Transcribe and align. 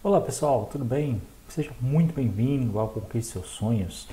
Olá 0.00 0.20
pessoal, 0.20 0.68
tudo 0.70 0.84
bem? 0.84 1.20
Seja 1.48 1.72
muito 1.80 2.14
bem-vindo 2.14 2.78
ao 2.78 2.86
Conquiste 2.86 3.32
Seus 3.32 3.48
Sonhos. 3.48 4.06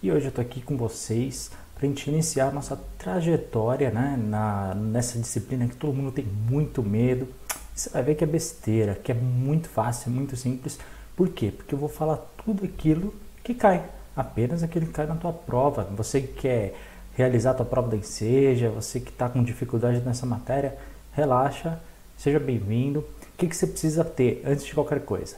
E 0.00 0.12
hoje 0.12 0.26
eu 0.26 0.28
estou 0.28 0.40
aqui 0.40 0.60
com 0.60 0.76
vocês 0.76 1.50
para 1.74 1.84
a 1.84 1.88
gente 1.88 2.08
iniciar 2.08 2.52
nossa 2.52 2.80
trajetória 2.96 3.90
né, 3.90 4.16
na, 4.16 4.72
nessa 4.72 5.18
disciplina 5.18 5.66
que 5.66 5.74
todo 5.74 5.92
mundo 5.92 6.12
tem 6.12 6.24
muito 6.24 6.80
medo. 6.80 7.26
Você 7.74 7.90
vai 7.90 8.04
ver 8.04 8.14
que 8.14 8.22
é 8.22 8.26
besteira, 8.26 8.94
que 8.94 9.10
é 9.10 9.16
muito 9.16 9.68
fácil, 9.68 10.12
é 10.12 10.14
muito 10.14 10.36
simples. 10.36 10.78
Por 11.16 11.28
quê? 11.30 11.50
Porque 11.50 11.74
eu 11.74 11.78
vou 11.78 11.88
falar 11.88 12.18
tudo 12.44 12.64
aquilo 12.64 13.12
que 13.42 13.52
cai, 13.52 13.84
apenas 14.14 14.62
aquilo 14.62 14.86
que 14.86 14.92
cai 14.92 15.06
na 15.06 15.16
tua 15.16 15.32
prova. 15.32 15.82
Você 15.96 16.20
que 16.20 16.34
quer 16.40 16.74
realizar 17.16 17.50
a 17.50 17.54
tua 17.54 17.66
prova 17.66 17.88
da 17.88 17.96
Enseja, 17.96 18.70
você 18.70 19.00
que 19.00 19.10
está 19.10 19.28
com 19.28 19.42
dificuldade 19.42 20.02
nessa 20.02 20.24
matéria, 20.24 20.78
relaxa, 21.12 21.80
seja 22.16 22.38
bem-vindo. 22.38 23.04
O 23.42 23.44
que, 23.44 23.48
que 23.48 23.56
você 23.56 23.66
precisa 23.66 24.04
ter 24.04 24.40
antes 24.46 24.64
de 24.64 24.72
qualquer 24.72 25.00
coisa? 25.00 25.34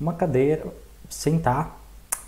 Uma 0.00 0.14
cadeira, 0.14 0.64
sentar, 1.10 1.78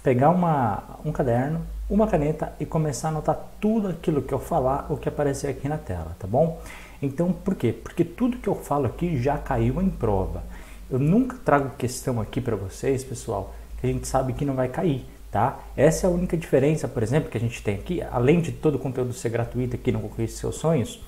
pegar 0.02 0.28
uma, 0.28 0.98
um 1.02 1.10
caderno, 1.10 1.62
uma 1.88 2.06
caneta 2.06 2.52
e 2.60 2.66
começar 2.66 3.08
a 3.08 3.12
anotar 3.12 3.40
tudo 3.58 3.88
aquilo 3.88 4.20
que 4.20 4.34
eu 4.34 4.38
falar 4.38 4.86
ou 4.90 4.98
que 4.98 5.08
aparecer 5.08 5.48
aqui 5.48 5.66
na 5.66 5.78
tela, 5.78 6.14
tá 6.18 6.26
bom? 6.26 6.60
Então, 7.00 7.32
por 7.32 7.54
quê? 7.54 7.72
Porque 7.72 8.04
tudo 8.04 8.36
que 8.36 8.50
eu 8.50 8.54
falo 8.54 8.84
aqui 8.84 9.16
já 9.16 9.38
caiu 9.38 9.80
em 9.80 9.88
prova. 9.88 10.42
Eu 10.90 10.98
nunca 10.98 11.38
trago 11.42 11.70
questão 11.78 12.20
aqui 12.20 12.38
para 12.38 12.54
vocês, 12.54 13.02
pessoal, 13.02 13.54
que 13.80 13.86
a 13.86 13.90
gente 13.90 14.06
sabe 14.06 14.34
que 14.34 14.44
não 14.44 14.52
vai 14.52 14.68
cair, 14.68 15.06
tá? 15.32 15.58
Essa 15.74 16.06
é 16.06 16.10
a 16.10 16.12
única 16.12 16.36
diferença, 16.36 16.86
por 16.86 17.02
exemplo, 17.02 17.30
que 17.30 17.38
a 17.38 17.40
gente 17.40 17.62
tem 17.62 17.76
aqui, 17.76 18.02
além 18.02 18.42
de 18.42 18.52
todo 18.52 18.74
o 18.74 18.78
conteúdo 18.78 19.14
ser 19.14 19.30
gratuito 19.30 19.74
aqui 19.74 19.90
no 19.90 20.00
Conquiste 20.00 20.36
Seus 20.36 20.56
Sonhos, 20.56 21.00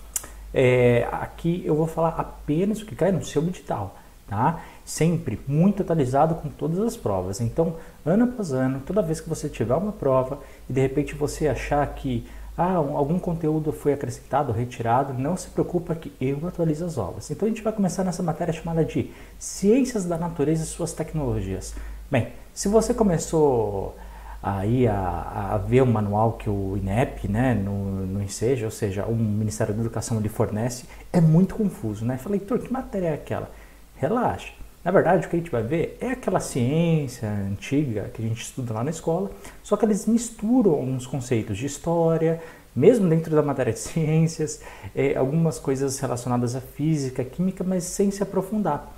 é, 0.53 1.09
aqui 1.13 1.63
eu 1.65 1.75
vou 1.75 1.87
falar 1.87 2.15
apenas 2.19 2.83
o 2.83 2.87
que 2.87 2.95
cai 2.95 3.13
no 3.13 3.25
seu 3.25 3.43
edital, 3.43 3.97
tá? 4.29 4.61
Sempre 4.85 5.41
muito 5.47 5.83
atualizado 5.83 6.35
com 6.35 6.49
todas 6.49 6.79
as 6.81 6.97
provas. 6.97 7.41
Então, 7.41 7.77
ano 8.05 8.25
após 8.25 8.53
ano, 8.53 8.83
toda 8.85 9.03
vez 9.03 9.21
que 9.21 9.29
você 9.29 9.49
tiver 9.49 9.75
uma 9.75 9.93
prova 9.93 10.41
e 10.69 10.73
de 10.73 10.81
repente 10.81 11.15
você 11.15 11.49
achar 11.49 11.87
que 11.95 12.27
ah, 12.57 12.75
algum 12.75 13.19
conteúdo 13.19 13.73
foi 13.73 13.93
acrescentado, 13.93 14.53
retirado, 14.53 15.15
não 15.15 15.37
se 15.37 15.49
preocupa 15.49 15.95
que 15.95 16.13
eu 16.21 16.47
atualizo 16.47 16.85
as 16.85 16.99
aulas. 16.99 17.31
Então 17.31 17.47
a 17.47 17.49
gente 17.49 17.63
vai 17.63 17.73
começar 17.73 18.05
nessa 18.05 18.23
matéria 18.23 18.53
chamada 18.53 18.85
de 18.85 19.11
Ciências 19.39 20.05
da 20.05 20.19
Natureza 20.19 20.65
e 20.65 20.67
suas 20.67 20.93
tecnologias. 20.93 21.75
Bem, 22.11 22.29
se 22.53 22.69
você 22.69 22.93
começou 22.93 23.95
aí 24.43 24.87
a, 24.87 25.53
a, 25.53 25.59
ver 25.59 25.83
o 25.83 25.87
manual 25.87 26.33
que 26.33 26.49
o 26.49 26.77
INEP, 26.77 27.29
né, 27.29 27.55
no, 27.55 28.07
no 28.07 28.23
INSEJA, 28.23 28.65
ou 28.67 28.71
seja, 28.71 29.05
o 29.05 29.15
Ministério 29.15 29.75
da 29.75 29.81
Educação 29.81 30.19
lhe 30.21 30.29
fornece, 30.29 30.87
é 31.13 31.21
muito 31.21 31.55
confuso, 31.55 32.05
né? 32.05 32.17
Falei, 32.17 32.41
Heitor, 32.41 32.59
que 32.59 32.73
matéria 32.73 33.09
é 33.09 33.15
aquela? 33.15 33.51
Relaxa. 33.97 34.53
Na 34.83 34.91
verdade, 34.91 35.27
o 35.27 35.29
que 35.29 35.37
a 35.37 35.39
gente 35.39 35.51
vai 35.51 35.63
ver 35.63 35.99
é 36.01 36.13
aquela 36.13 36.41
ciência 36.41 37.29
antiga 37.29 38.11
que 38.15 38.23
a 38.23 38.27
gente 38.27 38.41
estuda 38.41 38.73
lá 38.73 38.83
na 38.83 38.91
escola, 38.91 39.31
só 39.63 39.77
que 39.77 39.85
eles 39.85 40.07
misturam 40.07 40.81
uns 40.81 41.07
conceitos 41.07 41.59
de 41.59 41.67
história, 41.67 42.41
mesmo 42.75 43.07
dentro 43.07 43.35
da 43.35 43.43
matéria 43.43 43.75
de 43.75 43.79
ciências, 43.81 44.63
é, 44.95 45.17
algumas 45.17 45.59
coisas 45.59 45.99
relacionadas 45.99 46.57
à 46.57 46.63
física, 46.63 47.23
química, 47.23 47.63
mas 47.63 47.85
sem 47.85 48.11
se 48.11 48.23
aprofundar. 48.23 48.91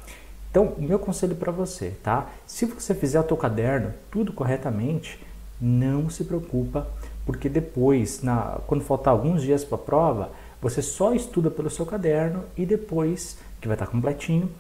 Então, 0.53 0.75
meu 0.79 0.99
conselho 0.99 1.35
para 1.35 1.51
você, 1.51 1.95
tá? 2.03 2.31
Se 2.47 2.67
você 2.67 2.95
fizer 2.95 3.19
o 3.19 3.25
teu 3.25 3.37
caderno 3.37 3.93
tudo 4.11 4.33
corretamente, 4.33 5.19
não 5.63 6.11
se 6.11 6.25
preocupa, 6.25 6.89
porque 7.25 7.49
depois, 7.49 8.21
na, 8.21 8.59
quando 8.67 8.83
faltar 8.83 9.13
alguns 9.13 9.43
dias 9.43 9.65
para 9.65 9.77
a 9.77 9.81
prova, 9.81 10.31
você 10.61 10.83
só 10.83 11.15
estuda 11.15 11.51
pelo 11.51 11.71
seu 11.71 11.87
caderno 11.87 12.45
e 12.57 12.67
depois, 12.67 13.39
que 13.61 13.69
vai 13.69 13.77
estar 13.77 13.87
completinho, 13.87 14.51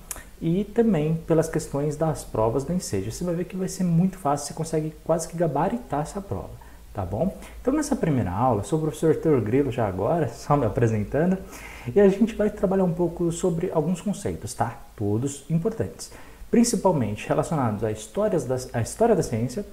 e 0.40 0.64
também 0.64 1.14
pelas 1.14 1.48
questões 1.48 1.96
das 1.96 2.24
provas 2.24 2.64
do 2.64 2.72
Enseja. 2.72 3.10
Você 3.10 3.24
vai 3.24 3.34
ver 3.34 3.44
que 3.44 3.56
vai 3.56 3.68
ser 3.68 3.84
muito 3.84 4.16
fácil, 4.18 4.48
você 4.48 4.54
consegue 4.54 4.94
quase 5.04 5.28
que 5.28 5.36
gabaritar 5.36 6.02
essa 6.02 6.20
prova, 6.20 6.50
tá 6.94 7.04
bom? 7.04 7.36
Então 7.60 7.74
nessa 7.74 7.94
primeira 7.96 8.30
aula, 8.30 8.62
sou 8.62 8.78
o 8.78 8.82
professor 8.82 9.14
Teor 9.16 9.40
Grilo 9.40 9.70
já 9.70 9.86
agora, 9.86 10.28
só 10.34 10.56
me 10.56 10.66
apresentando, 10.66 11.38
e 11.94 12.00
a 12.00 12.08
gente 12.08 12.34
vai 12.34 12.50
trabalhar 12.50 12.84
um 12.84 12.92
pouco 12.92 13.30
sobre 13.30 13.70
alguns 13.72 14.00
conceitos, 14.00 14.54
tá? 14.54 14.80
Todos 14.96 15.44
importantes, 15.48 16.12
principalmente 16.50 17.28
relacionados 17.28 17.82
à, 17.84 17.90
histórias 17.90 18.44
da, 18.44 18.56
à 18.72 18.82
história 18.82 19.14
da 19.14 19.22
ciência, 19.22 19.64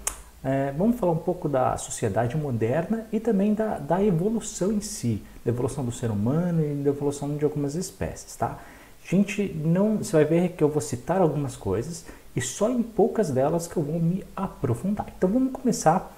é, 0.44 0.72
vamos 0.72 0.98
falar 0.98 1.12
um 1.12 1.18
pouco 1.18 1.50
da 1.50 1.76
sociedade 1.78 2.38
moderna 2.38 3.06
e 3.12 3.20
também 3.20 3.54
da, 3.54 3.78
da 3.78 4.04
evolução 4.04 4.72
em 4.72 4.80
si, 4.80 5.22
da 5.44 5.52
evolução 5.52 5.84
do 5.84 5.92
ser 5.92 6.10
humano 6.10 6.64
e 6.64 6.76
da 6.76 6.90
evolução 6.90 7.36
de 7.36 7.44
algumas 7.44 7.76
espécies, 7.76 8.36
tá? 8.36 8.58
Gente, 9.06 9.54
não, 9.54 9.98
você 9.98 10.14
vai 10.14 10.26
ver 10.26 10.50
que 10.50 10.64
eu 10.64 10.70
vou 10.70 10.82
citar 10.82 11.20
algumas 11.22 11.56
coisas 11.56 12.06
e 12.36 12.42
só 12.42 12.70
em 12.70 12.82
poucas 12.82 13.30
delas 13.30 13.68
que 13.68 13.76
eu 13.76 13.84
vou 13.84 14.00
me 14.00 14.24
aprofundar. 14.36 15.08
Então 15.18 15.30
vamos 15.30 15.52
começar. 15.52 16.16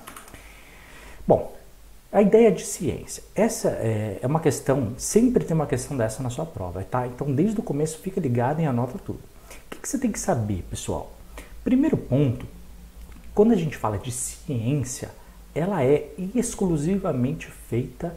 Bom, 1.28 1.56
a 2.12 2.22
ideia 2.22 2.52
de 2.52 2.66
ciência. 2.66 3.24
Essa 3.34 3.70
é, 3.70 4.20
é 4.22 4.28
uma 4.28 4.40
questão, 4.40 4.94
sempre 4.98 5.46
tem 5.46 5.56
uma 5.56 5.66
questão 5.66 5.96
dessa 5.98 6.22
na 6.22 6.30
sua 6.30 6.46
prova, 6.46 6.84
tá? 6.84 7.08
Então 7.08 7.34
desde 7.34 7.60
o 7.60 7.64
começo 7.64 7.98
fica 8.00 8.20
ligado 8.20 8.62
e 8.62 8.66
anota 8.66 9.00
tudo. 9.04 9.20
O 9.20 9.70
que, 9.72 9.80
que 9.80 9.90
você 9.90 9.98
tem 9.98 10.12
que 10.12 10.20
saber, 10.20 10.64
pessoal? 10.70 11.12
Primeiro 11.64 11.96
ponto 11.98 12.46
quando 13.34 13.52
a 13.52 13.56
gente 13.56 13.78
fala 13.78 13.98
de 13.98 14.12
ciência, 14.12 15.10
ela 15.54 15.84
é 15.84 16.10
exclusivamente 16.36 17.48
feita 17.48 18.14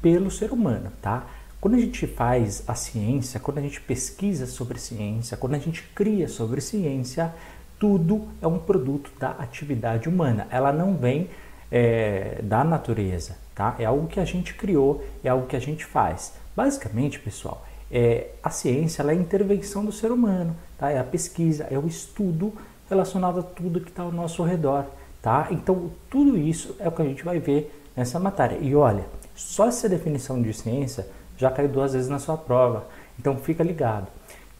pelo 0.00 0.30
ser 0.30 0.52
humano, 0.52 0.92
tá? 1.00 1.26
Quando 1.60 1.76
a 1.76 1.80
gente 1.80 2.06
faz 2.06 2.62
a 2.68 2.74
ciência, 2.74 3.40
quando 3.40 3.58
a 3.58 3.62
gente 3.62 3.80
pesquisa 3.80 4.46
sobre 4.46 4.78
ciência, 4.78 5.36
quando 5.36 5.54
a 5.54 5.58
gente 5.58 5.82
cria 5.94 6.28
sobre 6.28 6.60
ciência, 6.60 7.34
tudo 7.78 8.28
é 8.42 8.46
um 8.46 8.58
produto 8.58 9.10
da 9.18 9.30
atividade 9.30 10.08
humana. 10.08 10.46
Ela 10.50 10.72
não 10.72 10.94
vem 10.94 11.30
é, 11.72 12.40
da 12.42 12.62
natureza, 12.62 13.38
tá? 13.54 13.76
É 13.78 13.86
algo 13.86 14.06
que 14.06 14.20
a 14.20 14.24
gente 14.24 14.52
criou, 14.54 15.02
é 15.22 15.30
algo 15.30 15.46
que 15.46 15.56
a 15.56 15.60
gente 15.60 15.86
faz. 15.86 16.34
Basicamente, 16.54 17.18
pessoal, 17.18 17.66
é, 17.90 18.28
a 18.42 18.50
ciência 18.50 19.02
é 19.02 19.10
a 19.10 19.14
intervenção 19.14 19.84
do 19.84 19.92
ser 19.92 20.12
humano, 20.12 20.54
tá? 20.78 20.90
É 20.90 20.98
a 20.98 21.04
pesquisa, 21.04 21.66
é 21.70 21.78
o 21.78 21.86
estudo 21.86 22.52
relacionado 22.88 23.40
a 23.40 23.42
tudo 23.42 23.80
que 23.80 23.90
está 23.90 24.02
ao 24.02 24.12
nosso 24.12 24.42
redor, 24.42 24.86
tá? 25.22 25.48
Então, 25.50 25.90
tudo 26.10 26.36
isso 26.36 26.76
é 26.78 26.88
o 26.88 26.92
que 26.92 27.02
a 27.02 27.04
gente 27.04 27.24
vai 27.24 27.38
ver 27.38 27.82
nessa 27.96 28.18
matéria. 28.18 28.58
E 28.60 28.74
olha, 28.74 29.04
só 29.34 29.68
essa 29.68 29.88
definição 29.88 30.40
de 30.40 30.52
ciência 30.52 31.06
já 31.36 31.50
caiu 31.50 31.68
duas 31.68 31.92
vezes 31.92 32.08
na 32.08 32.18
sua 32.18 32.36
prova, 32.36 32.86
então 33.18 33.36
fica 33.36 33.62
ligado. 33.62 34.06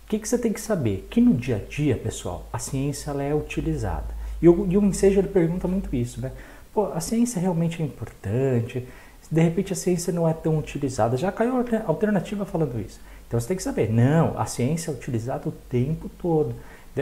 O 0.05 0.07
que, 0.07 0.19
que 0.19 0.29
você 0.29 0.37
tem 0.37 0.53
que 0.53 0.61
saber? 0.61 1.07
Que 1.11 1.21
no 1.21 1.35
dia 1.35 1.57
a 1.57 1.59
dia, 1.59 1.97
pessoal, 1.97 2.47
a 2.53 2.59
ciência 2.59 3.11
ela 3.11 3.23
é 3.23 3.35
utilizada. 3.35 4.15
E 4.41 4.49
o, 4.49 4.67
e 4.71 4.77
o 4.77 4.85
Enseja 4.85 5.21
ele 5.21 5.29
pergunta 5.29 5.67
muito 5.67 5.95
isso, 5.95 6.21
né? 6.21 6.33
Pô, 6.75 6.87
a 6.93 7.01
ciência 7.01 7.41
realmente 7.41 7.81
é 7.81 7.85
importante? 7.87 8.87
De 9.31 9.41
repente 9.41 9.73
a 9.73 9.77
ciência 9.77 10.13
não 10.13 10.29
é 10.29 10.33
tão 10.33 10.59
utilizada. 10.59 11.17
Já 11.17 11.33
caiu 11.33 11.55
alternativa 11.87 12.45
falando 12.45 12.79
isso. 12.81 13.01
Então 13.27 13.41
você 13.41 13.49
tem 13.49 13.57
que 13.57 13.63
saber, 13.63 13.91
não, 13.91 14.39
a 14.39 14.45
ciência 14.45 14.91
é 14.91 14.95
utilizada 14.95 15.49
o 15.49 15.53
tempo 15.53 16.11
todo. 16.21 16.55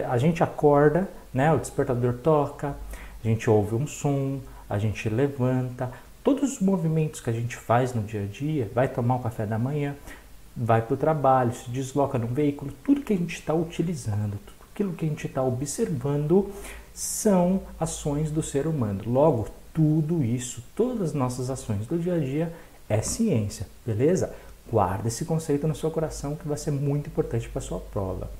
A 0.09 0.17
gente 0.19 0.43
acorda, 0.43 1.09
né? 1.33 1.53
O 1.53 1.59
despertador 1.59 2.15
toca, 2.15 2.77
a 3.23 3.29
gente 3.29 3.49
ouve 3.49 3.75
um 3.75 3.87
som, 3.87 4.41
a 4.69 4.79
gente 4.79 5.09
levanta. 5.09 5.91
Todos 6.25 6.55
os 6.55 6.61
movimentos 6.61 7.21
que 7.21 7.31
a 7.31 7.33
gente 7.33 7.57
faz 7.57 7.93
no 7.93 8.03
dia 8.03 8.23
a 8.23 8.27
dia, 8.27 8.71
vai 8.75 8.89
tomar 8.89 9.17
o 9.17 9.19
café 9.21 9.45
da 9.45 9.59
manhã, 9.59 9.97
vai 10.57 10.81
para 10.83 10.95
o 10.95 10.97
trabalho, 10.97 11.53
se 11.53 11.69
desloca 11.71 12.19
num 12.19 12.29
veículo, 12.29 12.73
tudo 12.85 13.01
que 13.01 13.13
a 13.13 13.17
gente 13.17 13.35
está 13.35 13.53
utilizando, 13.55 14.39
tudo 14.47 14.57
aquilo 14.73 14.93
que 14.93 15.05
a 15.05 15.09
gente 15.09 15.27
está 15.27 15.43
observando 15.43 16.51
são 16.95 17.63
ações 17.79 18.31
do 18.31 18.43
ser 18.43 18.67
humano. 18.67 19.03
Logo, 19.07 19.49
tudo 19.75 20.23
isso, 20.23 20.63
todas 20.77 21.11
as 21.11 21.15
nossas 21.15 21.51
ações 21.51 21.87
do 21.87 21.99
dia 21.99 22.15
a 22.15 22.19
dia 22.19 22.53
é 22.89 23.01
ciência, 23.01 23.67
beleza? 23.87 24.35
Guarda 24.71 25.09
esse 25.09 25.25
conceito 25.25 25.67
no 25.67 25.75
seu 25.75 25.91
coração 25.91 26.37
que 26.37 26.47
vai 26.47 26.57
ser 26.57 26.71
muito 26.71 27.09
importante 27.09 27.49
para 27.49 27.59
a 27.59 27.63
sua 27.63 27.81
prova. 27.81 28.31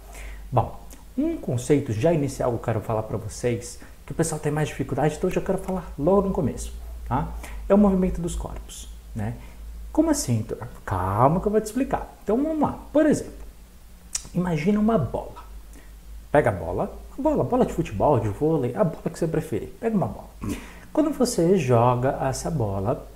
Bom, 0.51 0.82
um 1.17 1.37
conceito 1.37 1.93
já 1.93 2.13
inicial 2.13 2.51
que 2.53 2.57
eu 2.57 2.63
quero 2.63 2.81
falar 2.81 3.03
para 3.03 3.17
vocês, 3.17 3.79
que 4.07 4.13
o 4.13 4.15
pessoal 4.15 4.41
tem 4.41 4.51
mais 4.51 4.69
dificuldade, 4.69 5.17
então 5.17 5.29
eu 5.29 5.35
já 5.35 5.41
quero 5.41 5.59
falar 5.59 5.93
logo 5.99 6.29
no 6.29 6.35
começo, 6.35 6.73
tá? 7.07 7.33
É 7.69 7.75
o 7.75 7.79
movimento 7.79 8.21
dos 8.21 8.35
corpos, 8.35 8.89
né? 9.15 9.35
Como 9.93 10.11
assim? 10.11 10.47
Calma 10.85 11.41
que 11.41 11.47
eu 11.47 11.53
vou 11.53 11.61
te 11.61 11.67
explicar. 11.67 12.11
Então 12.25 12.43
vamos 12.43 12.61
lá. 12.61 12.79
Por 12.93 13.05
exemplo, 13.05 13.35
imagina 14.35 14.81
uma 14.81 14.97
bola. 14.97 15.45
Pega 16.31 16.49
a 16.49 16.53
bola, 16.53 16.91
a 17.19 17.21
bola, 17.21 17.45
bola 17.45 17.67
de 17.67 17.75
futebol, 17.75 18.19
de 18.19 18.29
vôlei, 18.29 18.75
a 18.75 18.85
bola 18.85 19.11
que 19.11 19.19
você 19.19 19.29
preferir. 19.29 19.69
Pega 19.79 19.95
uma 19.95 20.07
bola. 20.07 20.31
Quando 20.95 21.11
você 21.11 21.59
joga 21.59 22.19
essa 22.23 22.51
bola, 22.51 23.07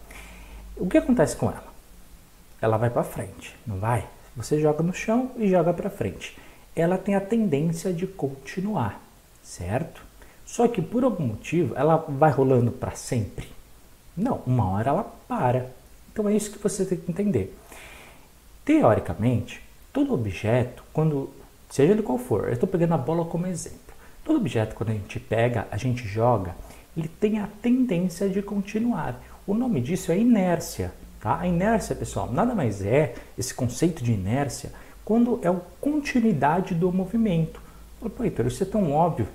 o 0.76 0.86
que 0.86 0.98
acontece 0.98 1.34
com 1.34 1.46
ela? 1.46 1.64
Ela 2.60 2.76
vai 2.76 2.90
para 2.90 3.02
frente, 3.02 3.56
não 3.66 3.78
vai? 3.78 4.06
Você 4.36 4.60
joga 4.60 4.82
no 4.82 4.92
chão 4.92 5.30
e 5.36 5.48
joga 5.48 5.72
para 5.72 5.88
frente 5.88 6.36
ela 6.76 6.98
tem 6.98 7.14
a 7.14 7.20
tendência 7.20 7.90
de 7.90 8.06
continuar, 8.06 9.02
certo? 9.42 10.02
Só 10.44 10.68
que 10.68 10.82
por 10.82 11.02
algum 11.02 11.26
motivo 11.26 11.74
ela 11.74 11.96
vai 11.96 12.30
rolando 12.30 12.70
para 12.70 12.92
sempre? 12.92 13.48
Não, 14.14 14.42
uma 14.46 14.70
hora 14.70 14.90
ela 14.90 15.16
para. 15.26 15.70
Então 16.12 16.28
é 16.28 16.34
isso 16.34 16.50
que 16.50 16.62
você 16.62 16.84
tem 16.84 16.98
que 16.98 17.10
entender. 17.10 17.56
Teoricamente, 18.64 19.62
todo 19.92 20.14
objeto, 20.14 20.84
quando 20.92 21.30
seja 21.70 21.92
ele 21.92 22.02
qual 22.02 22.18
for, 22.18 22.44
eu 22.44 22.52
estou 22.52 22.68
pegando 22.68 22.94
a 22.94 22.98
bola 22.98 23.24
como 23.24 23.46
exemplo. 23.46 23.78
Todo 24.22 24.36
objeto, 24.36 24.74
quando 24.74 24.90
a 24.90 24.94
gente 24.94 25.18
pega, 25.18 25.66
a 25.70 25.76
gente 25.76 26.06
joga, 26.06 26.54
ele 26.96 27.08
tem 27.08 27.38
a 27.38 27.48
tendência 27.62 28.28
de 28.28 28.42
continuar. 28.42 29.20
O 29.46 29.54
nome 29.54 29.80
disso 29.80 30.12
é 30.12 30.18
inércia. 30.18 30.92
Tá? 31.20 31.40
A 31.40 31.46
inércia, 31.46 31.96
pessoal, 31.96 32.30
nada 32.30 32.54
mais 32.54 32.82
é 32.82 33.14
esse 33.38 33.54
conceito 33.54 34.02
de 34.02 34.12
inércia 34.12 34.72
quando 35.06 35.38
é 35.40 35.46
a 35.46 35.54
continuidade 35.80 36.74
do 36.74 36.90
movimento. 36.90 37.62
Pô, 38.00 38.24
Heitor, 38.24 38.48
isso 38.48 38.64
é 38.64 38.66
tão 38.66 38.92
óbvio. 38.92 39.28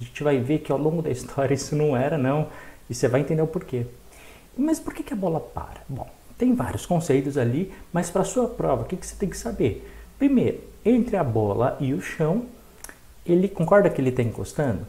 A 0.00 0.04
gente 0.04 0.22
vai 0.22 0.38
ver 0.38 0.60
que 0.60 0.70
ao 0.70 0.78
longo 0.78 1.02
da 1.02 1.10
história 1.10 1.52
isso 1.52 1.74
não 1.74 1.96
era, 1.96 2.16
não. 2.16 2.46
E 2.88 2.94
você 2.94 3.08
vai 3.08 3.20
entender 3.20 3.42
o 3.42 3.46
porquê. 3.48 3.84
Mas 4.56 4.78
por 4.78 4.94
que, 4.94 5.02
que 5.02 5.12
a 5.12 5.16
bola 5.16 5.40
para? 5.40 5.80
Bom, 5.88 6.08
tem 6.38 6.54
vários 6.54 6.86
conceitos 6.86 7.36
ali, 7.36 7.72
mas 7.92 8.10
para 8.10 8.22
sua 8.22 8.46
prova, 8.46 8.82
o 8.82 8.84
que, 8.84 8.96
que 8.96 9.04
você 9.04 9.16
tem 9.16 9.28
que 9.28 9.36
saber? 9.36 9.90
Primeiro, 10.20 10.60
entre 10.84 11.16
a 11.16 11.24
bola 11.24 11.76
e 11.80 11.92
o 11.92 12.00
chão, 12.00 12.46
ele 13.26 13.48
concorda 13.48 13.90
que 13.90 14.00
ele 14.00 14.10
está 14.10 14.22
encostando? 14.22 14.86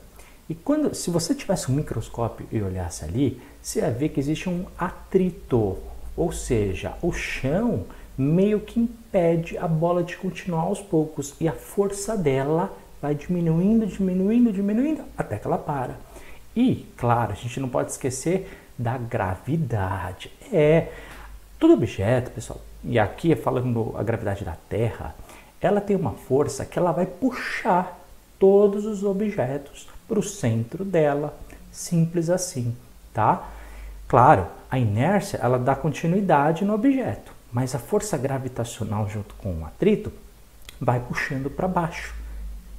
E 0.47 0.53
quando, 0.53 0.93
se 0.93 1.09
você 1.09 1.33
tivesse 1.33 1.71
um 1.71 1.75
microscópio 1.75 2.45
e 2.51 2.61
olhasse 2.61 3.03
ali, 3.03 3.41
você 3.59 3.79
ia 3.79 3.89
ver 3.89 4.09
que 4.09 4.19
existe 4.19 4.47
um 4.47 4.67
atrito, 4.77 5.77
ou 6.15 6.31
seja, 6.31 6.93
o 7.01 7.11
chão 7.11 7.85
meio 8.17 8.59
que 8.59 8.79
impede 8.79 9.57
a 9.57 9.67
bola 9.67 10.03
de 10.03 10.15
continuar 10.17 10.63
aos 10.63 10.81
poucos 10.81 11.35
e 11.39 11.47
a 11.47 11.53
força 11.53 12.15
dela 12.15 12.71
vai 13.01 13.15
diminuindo, 13.15 13.85
diminuindo, 13.85 14.51
diminuindo 14.51 15.03
até 15.17 15.37
que 15.37 15.47
ela 15.47 15.57
para. 15.57 15.97
E, 16.55 16.85
claro, 16.95 17.31
a 17.31 17.35
gente 17.35 17.59
não 17.59 17.67
pode 17.67 17.91
esquecer 17.91 18.49
da 18.77 18.97
gravidade. 18.97 20.31
É, 20.51 20.89
todo 21.59 21.73
objeto, 21.73 22.31
pessoal, 22.31 22.61
e 22.83 22.99
aqui 22.99 23.35
falando 23.35 23.93
a 23.97 24.03
gravidade 24.03 24.45
da 24.45 24.55
Terra, 24.69 25.15
ela 25.59 25.81
tem 25.81 25.95
uma 25.95 26.11
força 26.11 26.65
que 26.65 26.77
ela 26.77 26.91
vai 26.91 27.05
puxar 27.05 27.99
todos 28.37 28.85
os 28.85 29.03
objetos 29.03 29.87
para 30.07 30.19
o 30.19 30.23
centro 30.23 30.83
dela, 30.83 31.37
simples 31.71 32.29
assim, 32.29 32.75
tá? 33.13 33.49
Claro, 34.07 34.47
a 34.69 34.77
inércia 34.77 35.39
ela 35.41 35.57
dá 35.57 35.75
continuidade 35.75 36.65
no 36.65 36.73
objeto, 36.73 37.32
mas 37.53 37.75
a 37.75 37.79
força 37.79 38.17
gravitacional 38.17 39.07
junto 39.07 39.35
com 39.35 39.53
o 39.61 39.65
atrito 39.65 40.11
vai 40.81 40.99
puxando 40.99 41.49
para 41.49 41.67
baixo, 41.67 42.13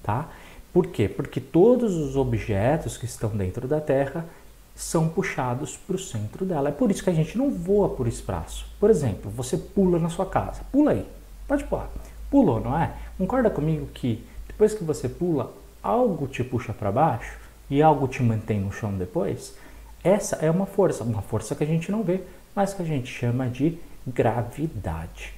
tá? 0.02 0.28
Por 0.72 0.88
quê? 0.88 1.08
Porque 1.08 1.40
todos 1.40 1.94
os 1.94 2.16
objetos 2.16 2.96
que 2.96 3.04
estão 3.04 3.30
dentro 3.30 3.68
da 3.68 3.80
Terra 3.80 4.26
são 4.74 5.08
puxados 5.08 5.76
para 5.76 5.94
o 5.94 5.98
centro 5.98 6.44
dela. 6.44 6.70
É 6.70 6.72
por 6.72 6.90
isso 6.90 7.04
que 7.04 7.10
a 7.10 7.14
gente 7.14 7.38
não 7.38 7.48
voa 7.52 7.90
por 7.90 8.08
espaço. 8.08 8.66
Por 8.80 8.90
exemplo, 8.90 9.30
você 9.30 9.56
pula 9.56 10.00
na 10.00 10.08
sua 10.08 10.26
casa. 10.26 10.62
Pula 10.72 10.90
aí. 10.90 11.06
Pode 11.46 11.62
pular. 11.62 11.88
Pulou, 12.28 12.60
não 12.60 12.76
é? 12.76 12.92
Concorda 13.16 13.48
comigo 13.48 13.86
que 13.94 14.26
depois 14.48 14.74
que 14.74 14.82
você 14.82 15.08
pula, 15.08 15.54
algo 15.80 16.26
te 16.26 16.42
puxa 16.42 16.72
para 16.72 16.90
baixo 16.90 17.38
e 17.70 17.80
algo 17.80 18.08
te 18.08 18.20
mantém 18.20 18.60
no 18.60 18.72
chão 18.72 18.92
depois? 18.92 19.54
Essa 20.02 20.36
é 20.36 20.50
uma 20.50 20.66
força, 20.66 21.04
uma 21.04 21.22
força 21.22 21.54
que 21.54 21.62
a 21.62 21.66
gente 21.66 21.92
não 21.92 22.02
vê, 22.02 22.22
mas 22.54 22.74
que 22.74 22.82
a 22.82 22.84
gente 22.84 23.06
chama 23.06 23.48
de 23.48 23.78
gravidade. 24.06 25.32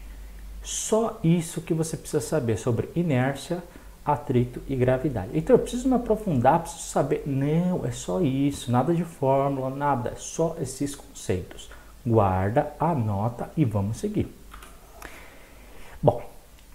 Só 0.63 1.21
isso 1.23 1.61
que 1.61 1.73
você 1.73 1.97
precisa 1.97 2.21
saber 2.21 2.57
sobre 2.57 2.91
inércia, 2.97 3.63
atrito 4.05 4.61
e 4.69 4.77
gravidade. 4.77 5.31
Então 5.35 5.55
eu 5.55 5.61
preciso 5.61 5.89
me 5.89 5.95
aprofundar, 5.95 6.61
preciso 6.61 6.83
saber. 6.83 7.25
Não, 7.27 7.85
é 7.85 7.91
só 7.91 8.21
isso, 8.21 8.71
nada 8.71 8.95
de 8.95 9.05
fórmula, 9.05 9.71
nada, 9.71 10.11
é 10.11 10.17
só 10.17 10.57
esses 10.61 10.95
conceitos. 10.95 11.71
Guarda, 12.05 12.73
anota 12.79 13.51
e 13.57 13.65
vamos 13.65 13.97
seguir. 13.97 14.29
Bom, 16.01 16.23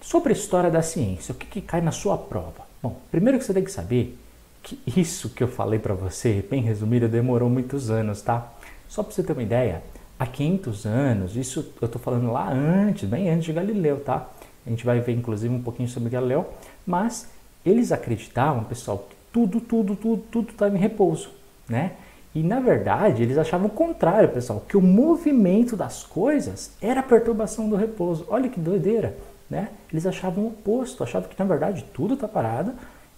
sobre 0.01 0.33
a 0.33 0.35
história 0.35 0.69
da 0.69 0.81
ciência, 0.81 1.31
o 1.31 1.35
que, 1.35 1.45
que 1.45 1.61
cai 1.61 1.79
na 1.79 1.91
sua 1.91 2.17
prova? 2.17 2.67
Bom, 2.81 2.99
primeiro 3.09 3.38
que 3.39 3.45
você 3.45 3.53
tem 3.53 3.63
que 3.63 3.71
saber 3.71 4.17
que 4.61 4.79
isso 4.85 5.29
que 5.29 5.43
eu 5.43 5.47
falei 5.47 5.79
para 5.79 5.93
você, 5.93 6.45
bem 6.49 6.61
resumido, 6.61 7.07
demorou 7.07 7.49
muitos 7.49 7.89
anos, 7.89 8.21
tá? 8.21 8.51
Só 8.88 9.03
para 9.03 9.13
você 9.13 9.23
ter 9.23 9.33
uma 9.33 9.43
ideia, 9.43 9.81
há 10.21 10.27
500 10.27 10.85
anos, 10.85 11.35
isso 11.35 11.73
eu 11.81 11.88
estou 11.88 12.00
falando 12.00 12.31
lá 12.31 12.47
antes, 12.47 13.09
bem 13.09 13.27
antes 13.27 13.45
de 13.45 13.53
Galileu, 13.53 14.01
tá? 14.01 14.29
A 14.63 14.69
gente 14.69 14.85
vai 14.85 15.00
ver 15.00 15.13
inclusive 15.13 15.51
um 15.51 15.63
pouquinho 15.63 15.89
sobre 15.89 16.12
Galileu, 16.12 16.47
mas 16.85 17.27
eles 17.65 17.91
acreditavam, 17.91 18.63
pessoal, 18.63 19.07
que 19.09 19.15
tudo, 19.33 19.59
tudo, 19.59 19.95
tudo, 19.95 20.23
tudo 20.31 20.51
estava 20.51 20.77
em 20.77 20.79
repouso, 20.79 21.31
né? 21.68 21.94
E 22.35 22.44
na 22.44 22.59
verdade 22.59 23.23
eles 23.23 23.35
achavam 23.35 23.65
o 23.65 23.71
contrário, 23.71 24.29
pessoal, 24.29 24.63
que 24.69 24.77
o 24.77 24.81
movimento 24.81 25.75
das 25.75 26.03
coisas 26.03 26.71
era 26.79 27.00
a 27.00 27.03
perturbação 27.03 27.67
do 27.67 27.75
repouso. 27.75 28.24
Olha 28.29 28.47
que 28.47 28.59
doideira, 28.59 29.17
né? 29.50 29.69
Eles 29.91 30.06
achavam 30.06 30.44
o 30.44 30.47
oposto, 30.50 31.03
achavam 31.03 31.29
que 31.29 31.39
na 31.39 31.45
verdade 31.45 31.83
tudo 31.95 32.13
está 32.13 32.27
parado 32.27 32.74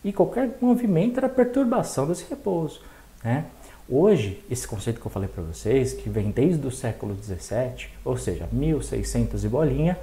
e 0.06 0.14
qualquer 0.14 0.58
movimento 0.62 1.18
era 1.18 1.28
perturbação 1.28 2.08
desse 2.08 2.26
repouso, 2.30 2.80
né? 3.22 3.44
Hoje, 3.88 4.42
esse 4.50 4.66
conceito 4.66 5.02
que 5.02 5.06
eu 5.06 5.12
falei 5.12 5.28
para 5.28 5.44
vocês, 5.44 5.94
que 5.94 6.10
vem 6.10 6.32
desde 6.32 6.66
o 6.66 6.72
século 6.72 7.14
17, 7.14 7.90
ou 8.06 8.16
seja, 8.16 8.48
1600 8.52 9.44
e 9.44 9.50
bolinha, 9.50 10.00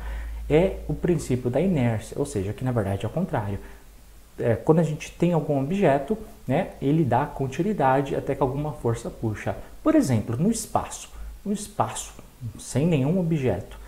é 0.48 0.76
o 0.86 0.92
princípio 0.92 1.48
da 1.48 1.60
inércia, 1.60 2.18
ou 2.18 2.26
seja, 2.26 2.52
que 2.52 2.62
na 2.62 2.72
verdade 2.72 3.04
é 3.04 3.08
o 3.08 3.12
contrário. 3.12 3.58
É, 4.38 4.54
quando 4.54 4.80
a 4.80 4.82
gente 4.82 5.10
tem 5.12 5.32
algum 5.32 5.60
objeto, 5.60 6.16
né, 6.46 6.72
ele 6.80 7.04
dá 7.04 7.24
continuidade 7.24 8.14
até 8.14 8.34
que 8.34 8.42
alguma 8.42 8.72
força 8.72 9.08
puxa. 9.08 9.56
Por 9.82 9.94
exemplo, 9.94 10.36
no 10.36 10.50
espaço, 10.50 11.08
no 11.44 11.52
espaço, 11.52 12.12
sem 12.58 12.86
nenhum 12.86 13.18
objeto, 13.18 13.78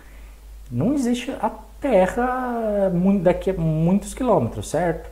não 0.71 0.93
existe 0.93 1.31
a 1.31 1.51
Terra 1.79 2.89
daqui 3.21 3.49
a 3.49 3.53
muitos 3.53 4.13
quilômetros, 4.13 4.69
certo? 4.69 5.09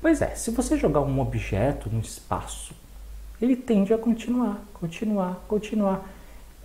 Pois 0.00 0.22
é, 0.22 0.28
se 0.28 0.50
você 0.52 0.78
jogar 0.78 1.00
um 1.00 1.20
objeto 1.20 1.90
no 1.90 1.98
espaço, 1.98 2.72
ele 3.44 3.56
tende 3.56 3.92
a 3.92 3.98
continuar, 3.98 4.64
continuar, 4.72 5.44
continuar. 5.46 6.08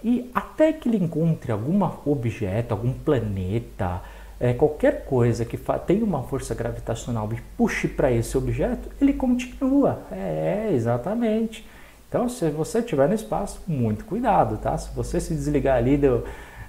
E 0.04 0.30
até 0.34 0.72
que 0.72 0.88
ele 0.88 0.98
encontre 0.98 1.52
algum 1.52 1.84
objeto, 2.06 2.74
algum 2.74 2.94
planeta, 2.94 4.02
é, 4.40 4.54
qualquer 4.54 5.04
coisa 5.04 5.44
que 5.44 5.58
tenha 5.86 6.06
uma 6.06 6.24
força 6.24 6.56
gravitacional 6.56 7.30
e 7.34 7.42
puxe 7.58 7.88
para 7.88 8.12
esse 8.12 8.38
objeto, 8.38 8.90
ele 9.02 9.14
continua. 9.14 10.04
É, 10.12 10.70
exatamente. 10.74 11.68
Então, 12.08 12.30
se 12.30 12.50
você 12.50 12.80
estiver 12.80 13.08
no 13.08 13.14
espaço, 13.14 13.62
muito 13.68 14.06
cuidado, 14.06 14.58
tá? 14.58 14.78
Se 14.78 14.96
você 14.96 15.20
se 15.20 15.34
desligar 15.34 15.78
ali 15.78 15.98
do, 15.98 16.24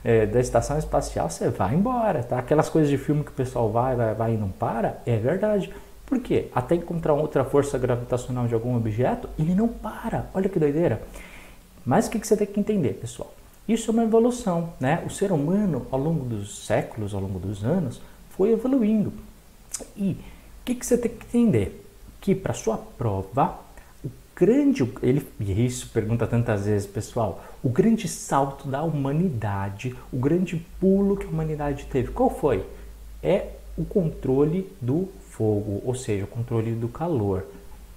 é, 0.04 0.26
da 0.26 0.40
estação 0.40 0.76
espacial, 0.76 1.30
você 1.30 1.48
vai 1.48 1.74
embora, 1.74 2.22
tá? 2.22 2.38
Aquelas 2.38 2.68
coisas 2.68 2.90
de 2.90 2.98
filme 2.98 3.22
que 3.22 3.30
o 3.30 3.34
pessoal 3.34 3.70
vai, 3.70 3.94
vai, 3.94 4.14
vai 4.14 4.34
e 4.34 4.36
não 4.36 4.50
para, 4.50 4.98
é 5.06 5.16
verdade. 5.16 5.72
Por 6.10 6.18
quê? 6.18 6.48
Até 6.52 6.74
encontrar 6.74 7.14
outra 7.14 7.44
força 7.44 7.78
gravitacional 7.78 8.48
de 8.48 8.52
algum 8.52 8.76
objeto, 8.76 9.30
ele 9.38 9.54
não 9.54 9.68
para. 9.68 10.28
Olha 10.34 10.48
que 10.48 10.58
doideira. 10.58 11.00
Mas 11.86 12.08
o 12.08 12.10
que, 12.10 12.18
você 12.18 12.36
tem 12.36 12.48
que 12.48 12.58
entender, 12.58 12.94
pessoal? 12.94 13.32
Isso 13.68 13.92
é 13.92 13.94
uma 13.94 14.02
evolução, 14.02 14.72
né? 14.80 15.04
O 15.06 15.10
ser 15.10 15.30
humano, 15.30 15.86
ao 15.88 16.00
longo 16.00 16.24
dos 16.24 16.66
séculos, 16.66 17.14
ao 17.14 17.20
longo 17.20 17.38
dos 17.38 17.62
anos, 17.62 18.02
foi 18.30 18.50
evoluindo. 18.50 19.12
E 19.96 20.10
o 20.10 20.64
que, 20.64 20.84
você 20.84 20.98
tem 20.98 21.12
que 21.12 21.24
entender? 21.26 21.86
Que 22.20 22.34
para 22.34 22.54
sua 22.54 22.76
prova, 22.76 23.60
o 24.04 24.10
grande, 24.34 24.82
ele, 25.04 25.24
isso 25.38 25.90
pergunta 25.90 26.26
tantas 26.26 26.66
vezes, 26.66 26.88
pessoal, 26.88 27.44
o 27.62 27.68
grande 27.68 28.08
salto 28.08 28.66
da 28.66 28.82
humanidade, 28.82 29.94
o 30.12 30.16
grande 30.16 30.56
pulo 30.80 31.16
que 31.16 31.26
a 31.26 31.28
humanidade 31.28 31.84
teve, 31.84 32.10
qual 32.10 32.30
foi? 32.30 32.66
É 33.22 33.46
o 33.78 33.84
controle 33.84 34.70
do 34.80 35.08
fogo, 35.40 35.80
ou 35.86 35.94
seja, 35.94 36.24
o 36.24 36.26
controle 36.26 36.72
do 36.72 36.86
calor. 36.86 37.46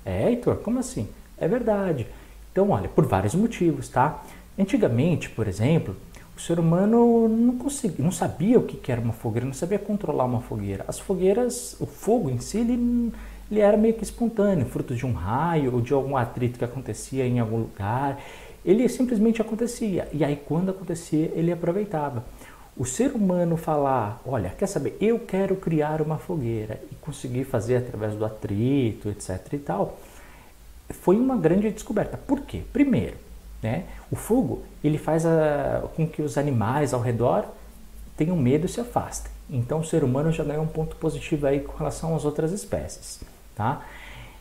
É, 0.05 0.29
Heitor, 0.29 0.55
como 0.57 0.79
assim? 0.79 1.09
É 1.37 1.45
verdade. 1.45 2.07
Então, 2.49 2.69
olha, 2.69 2.87
por 2.87 3.05
vários 3.05 3.35
motivos, 3.35 3.89
tá? 3.89 4.23
Antigamente, 4.57 5.29
por 5.29 5.45
exemplo, 5.45 5.93
o 6.37 6.39
ser 6.39 6.57
humano 6.57 7.27
não 7.27 7.57
conseguia, 7.57 8.01
não 8.03 8.13
sabia 8.13 8.57
o 8.57 8.63
que 8.63 8.89
era 8.89 9.01
uma 9.01 9.11
fogueira, 9.11 9.45
não 9.45 9.53
sabia 9.53 9.77
controlar 9.77 10.23
uma 10.23 10.39
fogueira. 10.39 10.85
As 10.87 10.99
fogueiras, 10.99 11.75
o 11.81 11.85
fogo 11.85 12.29
em 12.29 12.39
si, 12.39 12.59
ele, 12.59 13.11
ele 13.51 13.59
era 13.59 13.75
meio 13.75 13.93
que 13.93 14.05
espontâneo, 14.05 14.65
fruto 14.65 14.95
de 14.95 15.05
um 15.05 15.11
raio 15.11 15.73
ou 15.73 15.81
de 15.81 15.91
algum 15.91 16.15
atrito 16.15 16.57
que 16.57 16.63
acontecia 16.63 17.27
em 17.27 17.39
algum 17.39 17.57
lugar. 17.57 18.21
Ele 18.63 18.87
simplesmente 18.87 19.41
acontecia. 19.41 20.07
E 20.13 20.23
aí, 20.23 20.39
quando 20.47 20.69
acontecia, 20.69 21.29
ele 21.35 21.51
aproveitava. 21.51 22.23
O 22.75 22.85
ser 22.85 23.11
humano 23.11 23.55
falar, 23.55 24.19
olha, 24.25 24.49
quer 24.49 24.65
saber, 24.65 24.97
eu 24.99 25.19
quero 25.19 25.55
criar 25.55 26.01
uma 26.01 26.17
fogueira 26.17 26.81
e 26.91 26.95
conseguir 26.95 27.43
fazer 27.43 27.77
através 27.77 28.15
do 28.15 28.25
atrito, 28.25 29.09
etc 29.09 29.53
e 29.53 29.59
tal, 29.59 29.99
foi 30.89 31.17
uma 31.17 31.37
grande 31.37 31.69
descoberta. 31.69 32.17
Por 32.17 32.41
quê? 32.41 32.61
Primeiro, 32.73 33.15
né? 33.61 33.83
O 34.11 34.15
fogo 34.15 34.63
ele 34.83 34.97
faz 34.97 35.25
a, 35.25 35.83
com 35.95 36.07
que 36.07 36.21
os 36.21 36.37
animais 36.37 36.93
ao 36.93 37.01
redor 37.01 37.45
tenham 38.17 38.35
medo 38.35 38.65
e 38.65 38.69
se 38.69 38.81
afastem. 38.81 39.31
Então 39.49 39.79
o 39.79 39.83
ser 39.83 40.03
humano 40.03 40.31
já 40.31 40.43
ganha 40.43 40.61
um 40.61 40.67
ponto 40.67 40.95
positivo 40.95 41.45
aí 41.45 41.59
com 41.59 41.77
relação 41.77 42.15
às 42.15 42.25
outras 42.25 42.51
espécies. 42.51 43.21
Tá? 43.55 43.83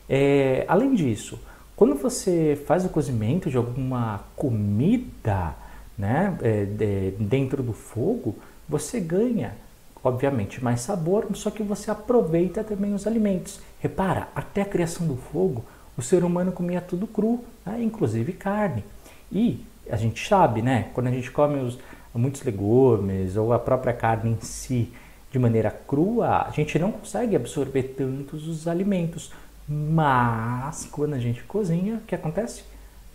É, 0.09 0.65
além 0.67 0.95
disso, 0.95 1.39
quando 1.75 1.95
você 1.95 2.61
faz 2.65 2.83
o 2.83 2.89
cozimento 2.89 3.49
de 3.49 3.57
alguma 3.57 4.21
comida 4.35 5.55
né, 5.97 6.37
é, 6.41 6.65
de, 6.65 7.11
dentro 7.19 7.61
do 7.61 7.73
fogo, 7.73 8.35
você 8.67 8.99
ganha, 8.99 9.55
obviamente, 10.03 10.63
mais 10.63 10.81
sabor, 10.81 11.27
só 11.33 11.51
que 11.51 11.63
você 11.63 11.91
aproveita 11.91 12.63
também 12.63 12.93
os 12.93 13.05
alimentos. 13.05 13.59
Repara, 13.79 14.27
até 14.35 14.61
a 14.61 14.65
criação 14.65 15.05
do 15.05 15.15
fogo, 15.15 15.63
o 15.97 16.01
ser 16.01 16.23
humano 16.23 16.51
comia 16.51 16.81
tudo 16.81 17.05
cru, 17.05 17.43
né? 17.65 17.81
inclusive 17.81 18.33
carne. 18.33 18.83
E 19.31 19.63
a 19.89 19.95
gente 19.95 20.27
sabe, 20.27 20.61
né? 20.61 20.89
Quando 20.93 21.07
a 21.07 21.11
gente 21.11 21.29
come 21.31 21.59
os, 21.59 21.77
muitos 22.13 22.43
legumes 22.43 23.35
ou 23.35 23.51
a 23.53 23.59
própria 23.59 23.93
carne 23.93 24.31
em 24.31 24.37
si 24.39 24.91
de 25.31 25.39
maneira 25.39 25.71
crua, 25.71 26.45
a 26.47 26.51
gente 26.51 26.77
não 26.77 26.91
consegue 26.91 27.35
absorver 27.35 27.83
tantos 27.97 28.47
os 28.47 28.67
alimentos. 28.67 29.31
Mas 29.67 30.87
quando 30.91 31.15
a 31.15 31.19
gente 31.19 31.43
cozinha, 31.43 31.95
o 31.95 32.01
que 32.01 32.13
acontece? 32.13 32.63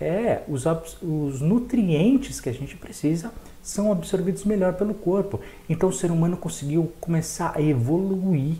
É, 0.01 0.43
os, 0.49 0.65
os 1.03 1.41
nutrientes 1.41 2.41
que 2.41 2.49
a 2.49 2.53
gente 2.53 2.77
precisa 2.77 3.33
são 3.63 3.91
absorvidos 3.91 4.45
melhor 4.45 4.75
pelo 4.75 4.95
corpo. 4.95 5.41
Então 5.69 5.89
o 5.89 5.93
ser 5.93 6.11
humano 6.11 6.37
conseguiu 6.37 6.93
começar 7.01 7.53
a 7.55 7.61
evoluir 7.61 8.57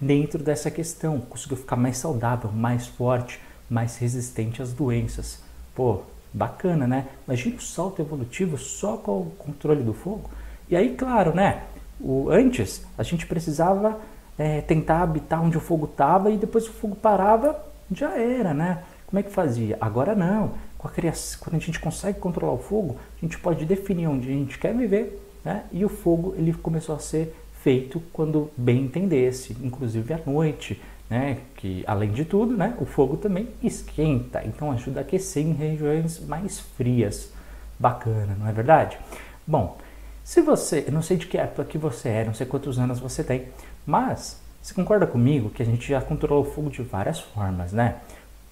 dentro 0.00 0.42
dessa 0.42 0.70
questão, 0.70 1.20
conseguiu 1.20 1.56
ficar 1.56 1.76
mais 1.76 1.98
saudável, 1.98 2.50
mais 2.50 2.86
forte, 2.86 3.40
mais 3.68 3.96
resistente 3.98 4.60
às 4.60 4.72
doenças. 4.72 5.40
Pô, 5.74 6.02
bacana, 6.32 6.86
né? 6.86 7.06
Imagina 7.26 7.56
o 7.56 7.60
salto 7.62 8.02
evolutivo 8.02 8.58
só 8.58 8.96
com 8.96 9.12
o 9.20 9.32
controle 9.38 9.82
do 9.82 9.92
fogo. 9.92 10.30
E 10.68 10.76
aí, 10.76 10.94
claro, 10.94 11.34
né? 11.34 11.62
O, 12.00 12.28
antes 12.30 12.84
a 12.96 13.02
gente 13.02 13.26
precisava 13.26 14.00
é, 14.38 14.60
tentar 14.62 15.02
habitar 15.02 15.42
onde 15.42 15.56
o 15.56 15.60
fogo 15.60 15.86
estava 15.86 16.30
e 16.30 16.36
depois 16.36 16.66
o 16.66 16.72
fogo 16.72 16.96
parava, 16.96 17.58
já 17.92 18.16
era, 18.16 18.54
né? 18.54 18.82
Como 19.06 19.18
é 19.18 19.22
que 19.22 19.30
fazia? 19.30 19.76
Agora 19.80 20.14
não. 20.14 20.52
Com 20.80 20.88
a 20.88 20.90
criação, 20.90 21.40
quando 21.42 21.56
a 21.56 21.58
gente 21.58 21.78
consegue 21.78 22.18
controlar 22.18 22.54
o 22.54 22.58
fogo, 22.58 22.96
a 23.18 23.20
gente 23.20 23.38
pode 23.38 23.66
definir 23.66 24.06
onde 24.06 24.30
a 24.30 24.32
gente 24.32 24.58
quer 24.58 24.74
viver, 24.74 25.20
né? 25.44 25.64
E 25.70 25.84
o 25.84 25.90
fogo 25.90 26.34
ele 26.38 26.54
começou 26.54 26.94
a 26.94 26.98
ser 26.98 27.36
feito 27.62 28.02
quando 28.14 28.50
bem 28.56 28.84
entendesse, 28.84 29.54
inclusive 29.62 30.14
à 30.14 30.20
noite, 30.24 30.80
né? 31.10 31.36
Que 31.56 31.84
além 31.86 32.10
de 32.12 32.24
tudo, 32.24 32.56
né? 32.56 32.74
O 32.80 32.86
fogo 32.86 33.18
também 33.18 33.50
esquenta, 33.62 34.42
então 34.46 34.72
ajuda 34.72 35.00
a 35.00 35.02
aquecer 35.02 35.44
em 35.44 35.52
regiões 35.52 36.18
mais 36.18 36.58
frias. 36.58 37.30
Bacana, 37.78 38.34
não 38.40 38.48
é 38.48 38.52
verdade? 38.52 38.98
Bom, 39.46 39.76
se 40.24 40.40
você, 40.40 40.84
eu 40.86 40.92
não 40.92 41.02
sei 41.02 41.18
de 41.18 41.26
que 41.26 41.36
época 41.36 41.62
que 41.66 41.76
você 41.76 42.08
é, 42.08 42.24
não 42.24 42.32
sei 42.32 42.46
quantos 42.46 42.78
anos 42.78 42.98
você 42.98 43.22
tem, 43.22 43.48
mas 43.84 44.40
você 44.62 44.72
concorda 44.72 45.06
comigo 45.06 45.50
que 45.50 45.62
a 45.62 45.66
gente 45.66 45.86
já 45.86 46.00
controlou 46.00 46.42
o 46.42 46.50
fogo 46.50 46.70
de 46.70 46.80
várias 46.80 47.20
formas, 47.20 47.70
né? 47.70 47.96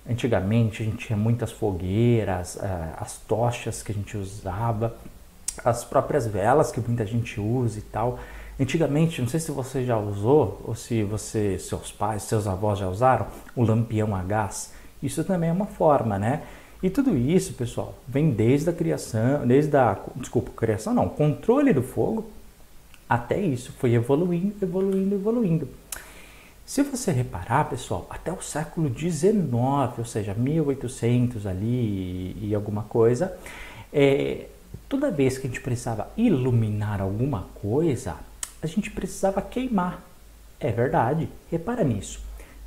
Antigamente 0.09 0.83
a 0.83 0.87
gente 0.87 1.07
tinha 1.07 1.17
muitas 1.17 1.53
fogueiras, 1.53 2.57
eh, 2.57 2.89
as 2.97 3.19
tochas 3.19 3.83
que 3.83 3.93
a 3.93 3.95
gente 3.95 4.17
usava, 4.17 4.97
as 5.65 5.85
próprias 5.85 6.27
velas 6.27 6.73
que 6.73 6.81
muita 6.81 7.05
gente 7.05 7.39
usa 7.39 7.79
e 7.79 7.83
tal. 7.83 8.19
Antigamente, 8.59 9.21
não 9.21 9.29
sei 9.29 9.39
se 9.39 9.53
você 9.53 9.85
já 9.85 9.99
usou 9.99 10.63
ou 10.65 10.75
se 10.75 11.05
você, 11.05 11.59
seus 11.59 11.93
pais, 11.93 12.23
seus 12.23 12.47
avós 12.47 12.79
já 12.79 12.89
usaram 12.89 13.27
o 13.55 13.63
lampião 13.63 14.17
a 14.17 14.23
gás. 14.23 14.73
Isso 15.03 15.23
também 15.23 15.51
é 15.51 15.53
uma 15.53 15.67
forma, 15.67 16.19
né? 16.19 16.43
E 16.83 16.89
tudo 16.89 17.17
isso, 17.17 17.55
pessoal, 17.55 17.95
vem 18.07 18.31
desde 18.31 18.71
a 18.71 18.73
criação, 18.73 19.47
desde 19.47 19.77
a, 19.77 19.99
desculpa, 20.17 20.51
criação 20.57 20.95
não, 20.95 21.09
controle 21.09 21.73
do 21.73 21.83
fogo, 21.83 22.31
até 23.09 23.41
isso 23.41 23.73
foi 23.79 23.95
evoluindo, 23.95 24.55
evoluindo, 24.63 25.15
evoluindo. 25.15 25.69
Se 26.69 26.83
você 26.83 27.11
reparar, 27.11 27.71
pessoal, 27.71 28.07
até 28.11 28.31
o 28.31 28.43
século 28.43 28.95
XIX, 28.95 29.43
ou 29.97 30.05
seja, 30.05 30.35
1800 30.35 31.47
ali 31.47 32.37
e, 32.43 32.55
alguma 32.55 32.83
coisa, 32.83 33.35
é, 33.91 34.49
toda 34.87 35.11
vez 35.11 35.39
que 35.39 35.47
a 35.47 35.49
gente 35.49 35.63
precisava 35.63 36.11
iluminar 36.15 37.01
alguma 37.01 37.47
coisa, 37.63 38.17
a 38.63 38.67
gente 38.67 38.91
precisava 38.91 39.41
queimar. 39.41 40.03
É 40.61 40.71
verdade, 40.71 41.31
repara 41.51 41.83
nisso. 41.83 42.21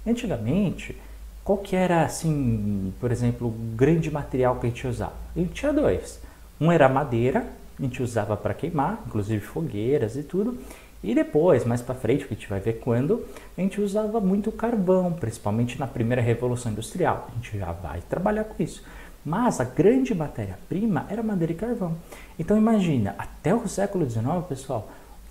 Antigamente, 0.05 0.97
qual 1.43 1.59
que 1.59 1.75
era, 1.75 2.03
assim, 2.03 2.91
por 2.99 3.11
exemplo, 3.11 3.49
o 3.49 3.75
grande 3.75 4.09
material 4.09 4.55
que 4.55 4.65
a 4.65 4.69
gente 4.69 4.87
usava? 4.87 5.13
A 5.35 5.39
gente 5.39 5.53
tinha 5.53 5.71
dois. 5.71 6.19
Um 6.59 6.71
era 6.71 6.89
madeira, 6.89 7.45
a 7.77 7.83
gente 7.83 8.01
usava 8.01 8.35
para 8.35 8.55
queimar, 8.55 9.03
inclusive 9.05 9.41
fogueiras 9.45 10.15
e 10.15 10.23
tudo. 10.23 10.57
E 11.03 11.15
depois, 11.15 11.65
mais 11.65 11.81
para 11.81 11.95
frente, 11.95 12.25
que 12.25 12.33
a 12.33 12.37
gente 12.37 12.49
vai 12.49 12.59
ver 12.59 12.79
quando, 12.79 13.25
a 13.57 13.61
gente 13.61 13.81
usava 13.81 14.19
muito 14.19 14.51
carvão, 14.51 15.13
principalmente 15.13 15.79
na 15.79 15.87
primeira 15.87 16.21
revolução 16.21 16.71
industrial. 16.71 17.27
A 17.31 17.35
gente 17.35 17.57
já 17.57 17.71
vai 17.71 18.01
trabalhar 18.07 18.43
com 18.43 18.61
isso. 18.61 18.83
Mas 19.25 19.59
a 19.59 19.63
grande 19.63 20.13
matéria-prima 20.13 21.05
era 21.09 21.23
madeira 21.23 21.53
e 21.53 21.55
carvão. 21.55 21.95
Então 22.37 22.57
imagina, 22.57 23.15
até 23.17 23.53
o 23.53 23.67
século 23.67 24.07
XIX, 24.07 24.25
pessoal, 24.47 24.89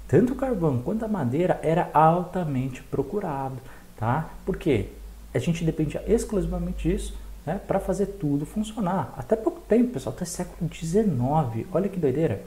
tanto 0.09 0.33
o 0.33 0.37
carvão 0.37 0.83
quanto 0.83 1.05
a 1.05 1.09
madeira 1.09 1.61
era 1.63 1.89
altamente 1.93 2.83
procurado, 2.83 3.57
tá? 3.97 4.31
Porque 4.45 4.89
a 5.33 5.39
gente 5.39 5.65
dependia 5.65 6.03
exclusivamente 6.07 6.89
disso 6.89 7.17
né, 7.47 7.61
para 7.67 7.79
fazer 7.79 8.07
tudo 8.07 8.45
funcionar. 8.45 9.15
Até 9.17 9.37
pouco 9.37 9.61
tempo, 9.61 9.93
pessoal, 9.93 10.15
até 10.15 10.25
século 10.25 10.69
XIX. 10.73 11.67
Olha 11.73 11.89
que 11.89 11.99
doideira. 11.99 12.43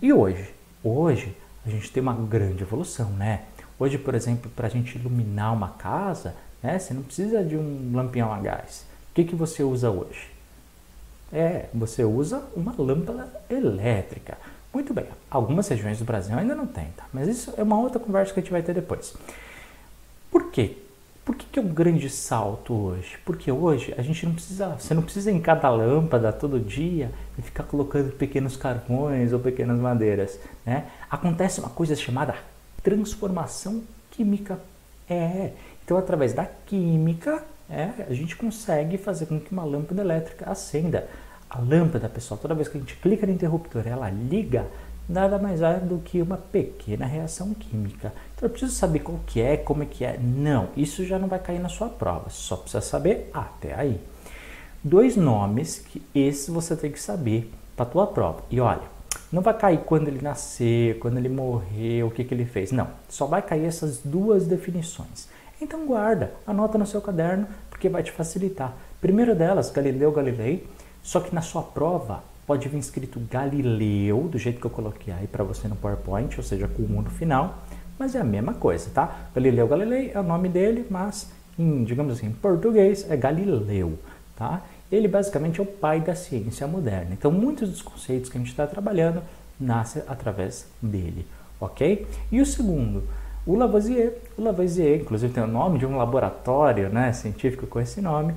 E 0.00 0.12
hoje? 0.12 0.50
Hoje 0.84 1.34
a 1.64 1.70
gente 1.70 1.90
tem 1.90 2.02
uma 2.02 2.14
grande 2.14 2.62
evolução, 2.62 3.10
né? 3.10 3.44
Hoje, 3.78 3.98
por 3.98 4.14
exemplo, 4.14 4.50
para 4.54 4.66
a 4.66 4.70
gente 4.70 4.98
iluminar 4.98 5.52
uma 5.52 5.70
casa, 5.70 6.34
né, 6.62 6.78
você 6.78 6.92
não 6.92 7.02
precisa 7.02 7.42
de 7.42 7.56
um 7.56 7.92
lampião 7.94 8.32
a 8.32 8.38
gás. 8.38 8.84
O 9.10 9.14
que, 9.14 9.24
que 9.24 9.34
você 9.34 9.62
usa 9.62 9.90
hoje? 9.90 10.30
É, 11.32 11.66
você 11.72 12.04
usa 12.04 12.42
uma 12.54 12.74
lâmpada 12.76 13.28
elétrica. 13.48 14.36
Muito 14.72 14.92
bem, 14.92 15.06
algumas 15.30 15.66
regiões 15.68 15.98
do 15.98 16.04
Brasil 16.04 16.36
ainda 16.38 16.54
não 16.54 16.66
tem, 16.66 16.86
tá? 16.96 17.04
Mas 17.12 17.28
isso 17.28 17.52
é 17.56 17.62
uma 17.62 17.78
outra 17.78 17.98
conversa 17.98 18.32
que 18.32 18.40
a 18.40 18.42
gente 18.42 18.52
vai 18.52 18.62
ter 18.62 18.74
depois. 18.74 19.14
Por 20.30 20.50
quê? 20.50 20.76
Por 21.30 21.36
que, 21.36 21.46
que 21.46 21.60
é 21.60 21.62
um 21.62 21.68
grande 21.68 22.10
salto 22.10 22.74
hoje? 22.74 23.16
Porque 23.24 23.52
hoje 23.52 23.94
a 23.96 24.02
gente 24.02 24.26
não 24.26 24.32
precisa, 24.32 24.70
você 24.76 24.92
não 24.92 25.00
precisa 25.00 25.30
em 25.30 25.38
cada 25.38 25.70
lâmpada 25.70 26.32
todo 26.32 26.58
dia 26.58 27.12
e 27.38 27.42
ficar 27.42 27.62
colocando 27.62 28.10
pequenos 28.10 28.56
carvões 28.56 29.32
ou 29.32 29.38
pequenas 29.38 29.78
madeiras, 29.78 30.40
né? 30.66 30.86
Acontece 31.08 31.60
uma 31.60 31.68
coisa 31.68 31.94
chamada 31.94 32.34
transformação 32.82 33.84
química. 34.10 34.58
É, 35.08 35.52
então 35.84 35.96
através 35.96 36.32
da 36.32 36.44
química, 36.66 37.44
é, 37.70 37.90
a 38.08 38.12
gente 38.12 38.34
consegue 38.34 38.98
fazer 38.98 39.26
com 39.26 39.38
que 39.38 39.52
uma 39.52 39.62
lâmpada 39.62 40.02
elétrica 40.02 40.50
acenda 40.50 41.06
a 41.48 41.60
lâmpada, 41.60 42.08
pessoal, 42.08 42.40
toda 42.42 42.56
vez 42.56 42.66
que 42.66 42.76
a 42.76 42.80
gente 42.80 42.96
clica 42.96 43.24
no 43.24 43.32
interruptor, 43.32 43.86
ela 43.86 44.10
liga, 44.10 44.66
nada 45.08 45.38
mais 45.38 45.62
é 45.62 45.78
do 45.78 45.98
que 45.98 46.20
uma 46.20 46.38
pequena 46.38 47.06
reação 47.06 47.54
química. 47.54 48.12
Então 48.40 48.48
eu 48.48 48.52
preciso 48.52 48.72
saber 48.72 49.00
qual 49.00 49.20
que 49.26 49.38
é, 49.38 49.58
como 49.58 49.82
é 49.82 49.86
que 49.86 50.02
é. 50.02 50.18
Não, 50.18 50.68
isso 50.74 51.04
já 51.04 51.18
não 51.18 51.28
vai 51.28 51.38
cair 51.38 51.60
na 51.60 51.68
sua 51.68 51.90
prova, 51.90 52.30
só 52.30 52.56
precisa 52.56 52.80
saber 52.80 53.28
até 53.34 53.74
aí. 53.74 54.00
Dois 54.82 55.14
nomes 55.14 55.78
que 55.78 56.00
esses 56.14 56.48
você 56.48 56.74
tem 56.74 56.90
que 56.90 56.98
saber 56.98 57.52
para 57.76 57.84
a 57.84 57.88
tua 57.90 58.06
prova. 58.06 58.42
E 58.50 58.58
olha, 58.58 58.80
não 59.30 59.42
vai 59.42 59.52
cair 59.52 59.80
quando 59.80 60.08
ele 60.08 60.22
nasceu, 60.22 60.98
quando 61.00 61.18
ele 61.18 61.28
morreu, 61.28 62.06
o 62.06 62.10
que, 62.10 62.24
que 62.24 62.32
ele 62.32 62.46
fez. 62.46 62.72
Não, 62.72 62.88
só 63.10 63.26
vai 63.26 63.42
cair 63.42 63.66
essas 63.66 63.98
duas 63.98 64.46
definições. 64.46 65.28
Então 65.60 65.84
guarda, 65.84 66.32
anota 66.46 66.78
no 66.78 66.86
seu 66.86 67.02
caderno, 67.02 67.46
porque 67.68 67.90
vai 67.90 68.02
te 68.02 68.10
facilitar. 68.10 68.74
Primeiro 69.02 69.34
delas, 69.34 69.70
Galileu 69.70 70.12
Galilei, 70.12 70.66
só 71.02 71.20
que 71.20 71.34
na 71.34 71.42
sua 71.42 71.62
prova 71.62 72.24
pode 72.46 72.66
vir 72.70 72.78
escrito 72.78 73.20
Galileu, 73.30 74.28
do 74.32 74.38
jeito 74.38 74.58
que 74.58 74.66
eu 74.66 74.70
coloquei 74.70 75.12
aí 75.12 75.26
para 75.26 75.44
você 75.44 75.68
no 75.68 75.76
PowerPoint, 75.76 76.38
ou 76.38 76.42
seja, 76.42 76.66
com 76.66 76.82
o 76.84 76.86
1 76.86 77.02
no 77.02 77.10
final, 77.10 77.58
mas 78.00 78.14
é 78.14 78.20
a 78.20 78.24
mesma 78.24 78.54
coisa, 78.54 78.88
tá? 78.94 79.28
Galileu 79.34 79.68
Galilei 79.68 80.10
é 80.14 80.18
o 80.18 80.22
nome 80.22 80.48
dele, 80.48 80.86
mas 80.88 81.30
em, 81.58 81.84
digamos 81.84 82.14
assim, 82.14 82.28
em 82.28 82.32
português 82.32 83.08
é 83.10 83.14
Galileu, 83.14 83.98
tá? 84.34 84.62
Ele 84.90 85.06
basicamente 85.06 85.60
é 85.60 85.62
o 85.62 85.66
pai 85.66 86.00
da 86.00 86.14
ciência 86.14 86.66
moderna. 86.66 87.10
Então, 87.12 87.30
muitos 87.30 87.68
dos 87.68 87.82
conceitos 87.82 88.30
que 88.30 88.38
a 88.38 88.40
gente 88.40 88.48
está 88.48 88.66
trabalhando 88.66 89.22
nascem 89.60 90.02
através 90.08 90.66
dele, 90.80 91.26
ok? 91.60 92.06
E 92.32 92.40
o 92.40 92.46
segundo, 92.46 93.02
o 93.46 93.54
Lavoisier. 93.54 94.16
O 94.38 94.42
Lavoisier, 94.42 95.02
inclusive, 95.02 95.34
tem 95.34 95.42
o 95.42 95.46
nome 95.46 95.78
de 95.78 95.84
um 95.84 95.98
laboratório 95.98 96.88
né, 96.88 97.12
científico 97.12 97.66
com 97.66 97.78
esse 97.78 98.00
nome. 98.00 98.34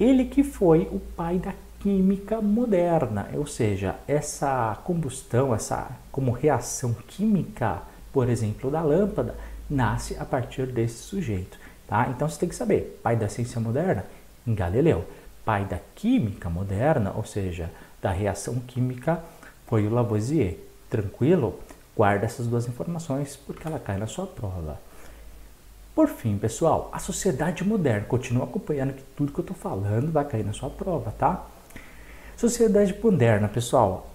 Ele 0.00 0.24
que 0.24 0.42
foi 0.42 0.88
o 0.90 0.98
pai 0.98 1.38
da 1.38 1.52
química 1.78 2.40
moderna, 2.40 3.28
ou 3.34 3.46
seja, 3.46 3.96
essa 4.08 4.78
combustão, 4.82 5.54
essa 5.54 5.90
como 6.10 6.32
reação 6.32 6.96
química, 7.06 7.82
por 8.14 8.30
exemplo, 8.30 8.70
da 8.70 8.80
lâmpada, 8.80 9.34
nasce 9.68 10.16
a 10.16 10.24
partir 10.24 10.66
desse 10.66 10.98
sujeito, 10.98 11.58
tá? 11.88 12.08
Então 12.08 12.28
você 12.28 12.38
tem 12.38 12.48
que 12.48 12.54
saber, 12.54 13.00
pai 13.02 13.16
da 13.16 13.28
ciência 13.28 13.60
moderna, 13.60 14.06
Galileu, 14.46 15.04
pai 15.44 15.64
da 15.64 15.80
química 15.96 16.48
moderna, 16.48 17.12
ou 17.16 17.24
seja, 17.24 17.70
da 18.00 18.12
reação 18.12 18.60
química, 18.60 19.20
foi 19.66 19.84
o 19.84 19.90
Lavoisier. 19.90 20.58
Tranquilo? 20.88 21.58
Guarda 21.96 22.26
essas 22.26 22.46
duas 22.46 22.68
informações 22.68 23.36
porque 23.36 23.66
ela 23.66 23.80
cai 23.80 23.98
na 23.98 24.06
sua 24.06 24.26
prova. 24.26 24.78
Por 25.92 26.08
fim, 26.08 26.38
pessoal, 26.38 26.90
a 26.92 27.00
sociedade 27.00 27.64
moderna, 27.64 28.04
continua 28.06 28.44
acompanhando 28.44 28.92
que 28.92 29.02
tudo 29.16 29.32
que 29.32 29.38
eu 29.38 29.42
estou 29.42 29.56
falando 29.56 30.12
vai 30.12 30.24
cair 30.24 30.44
na 30.44 30.52
sua 30.52 30.70
prova, 30.70 31.12
tá? 31.12 31.46
Sociedade 32.36 32.94
moderna, 33.02 33.48
pessoal, 33.48 34.10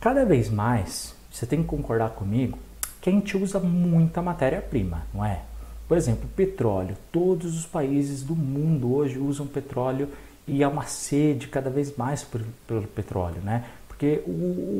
cada 0.00 0.24
vez 0.24 0.48
mais 0.48 1.14
você 1.32 1.46
tem 1.46 1.62
que 1.62 1.68
concordar 1.68 2.10
comigo 2.10 2.58
que 3.00 3.08
a 3.08 3.12
gente 3.12 3.36
usa 3.36 3.58
muita 3.58 4.20
matéria-prima, 4.20 5.06
não 5.14 5.24
é? 5.24 5.42
Por 5.88 5.96
exemplo, 5.96 6.28
petróleo. 6.36 6.96
Todos 7.10 7.58
os 7.58 7.66
países 7.66 8.22
do 8.22 8.36
mundo 8.36 8.94
hoje 8.94 9.18
usam 9.18 9.46
petróleo 9.46 10.08
e 10.46 10.62
há 10.62 10.68
uma 10.68 10.84
sede 10.84 11.48
cada 11.48 11.70
vez 11.70 11.96
mais 11.96 12.24
pelo 12.66 12.86
petróleo, 12.88 13.40
né? 13.42 13.64
Porque 13.88 14.22
o, 14.26 14.30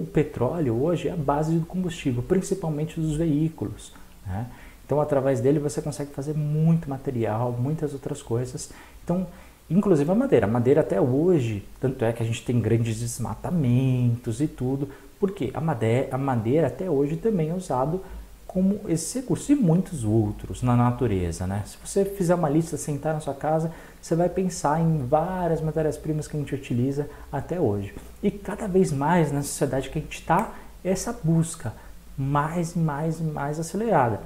o, 0.02 0.08
petróleo 0.12 0.82
hoje 0.82 1.08
é 1.08 1.12
a 1.12 1.16
base 1.16 1.58
do 1.58 1.66
combustível, 1.66 2.22
principalmente 2.22 3.00
dos 3.00 3.16
veículos, 3.16 3.92
né? 4.26 4.46
Então, 4.84 5.00
através 5.00 5.40
dele 5.40 5.60
você 5.60 5.80
consegue 5.80 6.10
fazer 6.10 6.34
muito 6.34 6.90
material, 6.90 7.52
muitas 7.52 7.92
outras 7.92 8.22
coisas. 8.22 8.70
Então, 9.04 9.26
inclusive 9.70 10.10
a 10.10 10.14
madeira. 10.14 10.46
A 10.46 10.50
madeira 10.50 10.80
até 10.80 11.00
hoje, 11.00 11.64
tanto 11.80 12.04
é 12.04 12.12
que 12.12 12.22
a 12.22 12.26
gente 12.26 12.44
tem 12.44 12.60
grandes 12.60 12.98
desmatamentos 12.98 14.40
e 14.40 14.48
tudo, 14.48 14.88
porque 15.20 15.50
a 15.52 15.60
madeira, 15.60 16.08
a 16.10 16.18
madeira 16.18 16.66
até 16.66 16.90
hoje 16.90 17.16
também 17.16 17.50
é 17.50 17.54
usado 17.54 18.02
como 18.46 18.80
esse 18.88 19.20
recurso 19.20 19.52
e 19.52 19.54
muitos 19.54 20.02
outros 20.02 20.60
na 20.60 20.74
natureza, 20.74 21.46
né? 21.46 21.62
Se 21.66 21.76
você 21.84 22.04
fizer 22.04 22.34
uma 22.34 22.48
lista, 22.48 22.76
sentar 22.76 23.14
na 23.14 23.20
sua 23.20 23.34
casa, 23.34 23.70
você 24.02 24.16
vai 24.16 24.28
pensar 24.28 24.80
em 24.80 25.06
várias 25.06 25.60
matérias-primas 25.60 26.26
que 26.26 26.36
a 26.36 26.40
gente 26.40 26.52
utiliza 26.52 27.08
até 27.30 27.60
hoje. 27.60 27.94
E 28.20 28.28
cada 28.28 28.66
vez 28.66 28.90
mais 28.90 29.30
na 29.30 29.42
sociedade 29.42 29.88
que 29.88 30.00
a 30.00 30.02
gente 30.02 30.18
está, 30.18 30.52
essa 30.82 31.16
busca 31.22 31.72
mais 32.18 32.74
e 32.74 32.78
mais 32.78 33.20
e 33.20 33.22
mais 33.22 33.60
acelerada. 33.60 34.20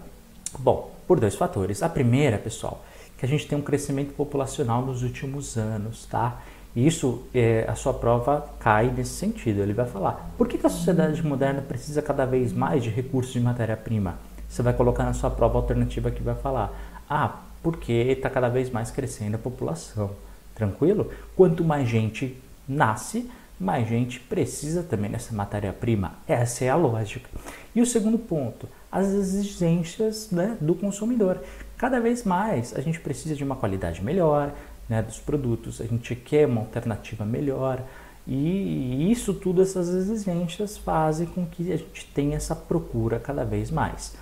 Bom, 0.59 0.91
por 1.07 1.21
dois 1.21 1.35
fatores. 1.35 1.83
A 1.83 1.89
primeira, 1.89 2.39
pessoal, 2.39 2.83
que 3.19 3.27
a 3.27 3.29
gente 3.29 3.47
tem 3.47 3.59
um 3.59 3.63
crescimento 3.63 4.15
populacional 4.15 4.81
nos 4.81 5.03
últimos 5.03 5.59
anos, 5.59 6.07
tá? 6.07 6.41
Isso, 6.75 7.23
é, 7.33 7.65
a 7.69 7.75
sua 7.75 7.95
prova 7.95 8.49
cai 8.59 8.91
nesse 8.91 9.13
sentido. 9.13 9.63
Ele 9.63 9.73
vai 9.73 9.87
falar: 9.87 10.31
por 10.37 10.49
que, 10.49 10.59
que 10.59 10.67
a 10.67 10.71
sociedade 10.71 11.25
moderna 11.25 11.63
precisa 11.63 12.03
cada 12.03 12.25
vez 12.25 12.53
mais 12.53 12.83
de 12.83 12.91
recursos 12.91 13.33
de 13.33 13.41
matéria-prima? 13.41 14.19
Você 14.49 14.63
vai 14.63 14.73
colocar 14.73 15.05
na 15.05 15.13
sua 15.13 15.31
prova 15.31 15.59
alternativa 15.59 16.11
que 16.11 16.23
vai 16.23 16.35
falar: 16.35 16.73
ah, 17.09 17.41
porque 17.63 17.93
está 17.93 18.29
cada 18.29 18.49
vez 18.49 18.71
mais 18.71 18.91
crescendo 18.91 19.37
a 19.37 19.39
população. 19.39 20.11
Tranquilo? 20.55 21.11
Quanto 21.37 21.65
mais 21.65 21.89
gente 21.89 22.37
nasce, 22.69 23.31
mais 23.59 23.89
gente 23.89 24.19
precisa 24.21 24.83
também 24.83 25.11
dessa 25.11 25.35
matéria-prima. 25.35 26.15
Essa 26.27 26.65
é 26.65 26.71
a 26.71 26.77
lógica. 26.77 27.29
E 27.75 27.81
o 27.81 27.87
segundo 27.87 28.19
ponto, 28.19 28.69
as 28.91 29.09
exigências 29.09 30.31
né, 30.31 30.57
do 30.61 30.75
consumidor. 30.75 31.41
Cada 31.77 32.01
vez 32.01 32.25
mais 32.25 32.75
a 32.77 32.81
gente 32.81 33.01
precisa 33.01 33.35
de 33.35 33.43
uma 33.43 33.57
qualidade 33.57 34.03
melhor 34.03 34.53
né, 34.89 35.03
dos 35.03 35.19
produtos, 35.19 35.81
a 35.81 35.87
gente 35.87 36.15
quer 36.15 36.47
uma 36.47 36.61
alternativa 36.61 37.25
melhor. 37.25 37.83
E 38.27 39.11
isso 39.11 39.35
tudo, 39.35 39.61
essas 39.61 39.89
exigências 39.89 40.79
fazem 40.79 41.27
com 41.27 41.45
que 41.45 41.73
a 41.73 41.77
gente 41.77 42.07
tenha 42.15 42.37
essa 42.37 42.57
procura 42.57 43.19
cada 43.19 43.45
vez 43.45 43.71
mais. 43.71 44.17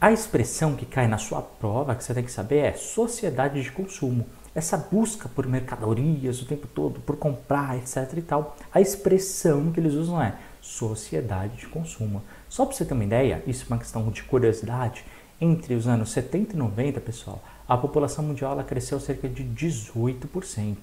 A 0.00 0.12
expressão 0.12 0.76
que 0.76 0.86
cai 0.86 1.08
na 1.08 1.18
sua 1.18 1.42
prova, 1.42 1.94
que 1.94 2.04
você 2.04 2.14
tem 2.14 2.24
que 2.24 2.32
saber, 2.32 2.58
é 2.58 2.72
sociedade 2.72 3.62
de 3.62 3.70
consumo 3.70 4.24
essa 4.54 4.76
busca 4.76 5.28
por 5.28 5.46
mercadorias 5.46 6.42
o 6.42 6.46
tempo 6.46 6.66
todo, 6.66 7.00
por 7.00 7.16
comprar, 7.16 7.78
etc 7.78 8.12
e 8.16 8.22
tal, 8.22 8.56
a 8.72 8.80
expressão 8.80 9.70
que 9.70 9.78
eles 9.78 9.94
usam 9.94 10.20
é 10.20 10.34
sociedade 10.60 11.56
de 11.56 11.66
consumo. 11.66 12.22
Só 12.48 12.66
para 12.66 12.74
você 12.74 12.84
ter 12.84 12.94
uma 12.94 13.04
ideia, 13.04 13.42
isso 13.46 13.64
é 13.64 13.72
uma 13.72 13.78
questão 13.78 14.08
de 14.10 14.22
curiosidade, 14.24 15.04
entre 15.40 15.74
os 15.74 15.86
anos 15.86 16.10
70 16.10 16.54
e 16.54 16.58
90, 16.58 17.00
pessoal, 17.00 17.42
a 17.70 17.76
população 17.76 18.24
mundial 18.24 18.50
ela 18.50 18.64
cresceu 18.64 18.98
cerca 18.98 19.28
de 19.28 19.44
18%. 19.44 20.76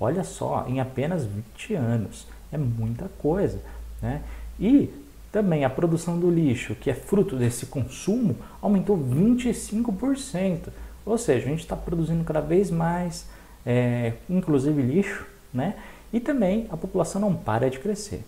Olha 0.00 0.24
só, 0.24 0.66
em 0.66 0.80
apenas 0.80 1.24
20 1.24 1.74
anos. 1.74 2.26
É 2.50 2.58
muita 2.58 3.08
coisa, 3.20 3.60
né? 4.02 4.22
E 4.58 4.92
também 5.30 5.64
a 5.64 5.70
produção 5.70 6.18
do 6.18 6.28
lixo, 6.28 6.74
que 6.74 6.90
é 6.90 6.94
fruto 6.94 7.36
desse 7.36 7.66
consumo, 7.66 8.34
aumentou 8.60 8.98
25%. 8.98 10.70
Ou 11.06 11.16
seja, 11.16 11.46
a 11.46 11.48
gente 11.48 11.60
está 11.60 11.76
produzindo 11.76 12.24
cada 12.24 12.40
vez 12.40 12.72
mais, 12.72 13.24
é, 13.64 14.14
inclusive 14.28 14.82
lixo, 14.82 15.24
né? 15.54 15.76
E 16.12 16.18
também 16.18 16.66
a 16.70 16.76
população 16.76 17.20
não 17.20 17.36
para 17.36 17.70
de 17.70 17.78
crescer. 17.78 18.24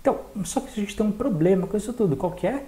Então, 0.00 0.20
só 0.42 0.60
que 0.60 0.68
a 0.68 0.74
gente 0.82 0.96
tem 0.96 1.04
um 1.04 1.12
problema 1.12 1.66
com 1.66 1.76
isso 1.76 1.92
tudo. 1.92 2.16
Qual 2.16 2.32
que 2.32 2.46
é? 2.46 2.64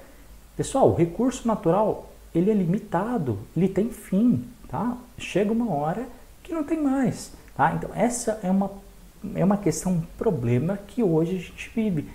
Pessoal, 0.58 0.90
o 0.90 0.94
recurso 0.94 1.48
natural, 1.48 2.12
ele 2.34 2.50
é 2.50 2.54
limitado, 2.54 3.38
ele 3.56 3.66
tem 3.66 3.88
fim, 3.88 4.44
tá? 4.70 4.96
Chega 5.18 5.52
uma 5.52 5.74
hora 5.74 6.06
que 6.42 6.54
não 6.54 6.62
tem 6.62 6.80
mais, 6.80 7.32
tá? 7.56 7.74
Então, 7.74 7.90
essa 7.94 8.38
é 8.42 8.50
uma, 8.50 8.70
é 9.34 9.44
uma 9.44 9.56
questão, 9.56 9.92
um 9.92 10.00
problema 10.16 10.78
que 10.86 11.02
hoje 11.02 11.36
a 11.36 11.38
gente 11.38 11.70
vive. 11.74 12.08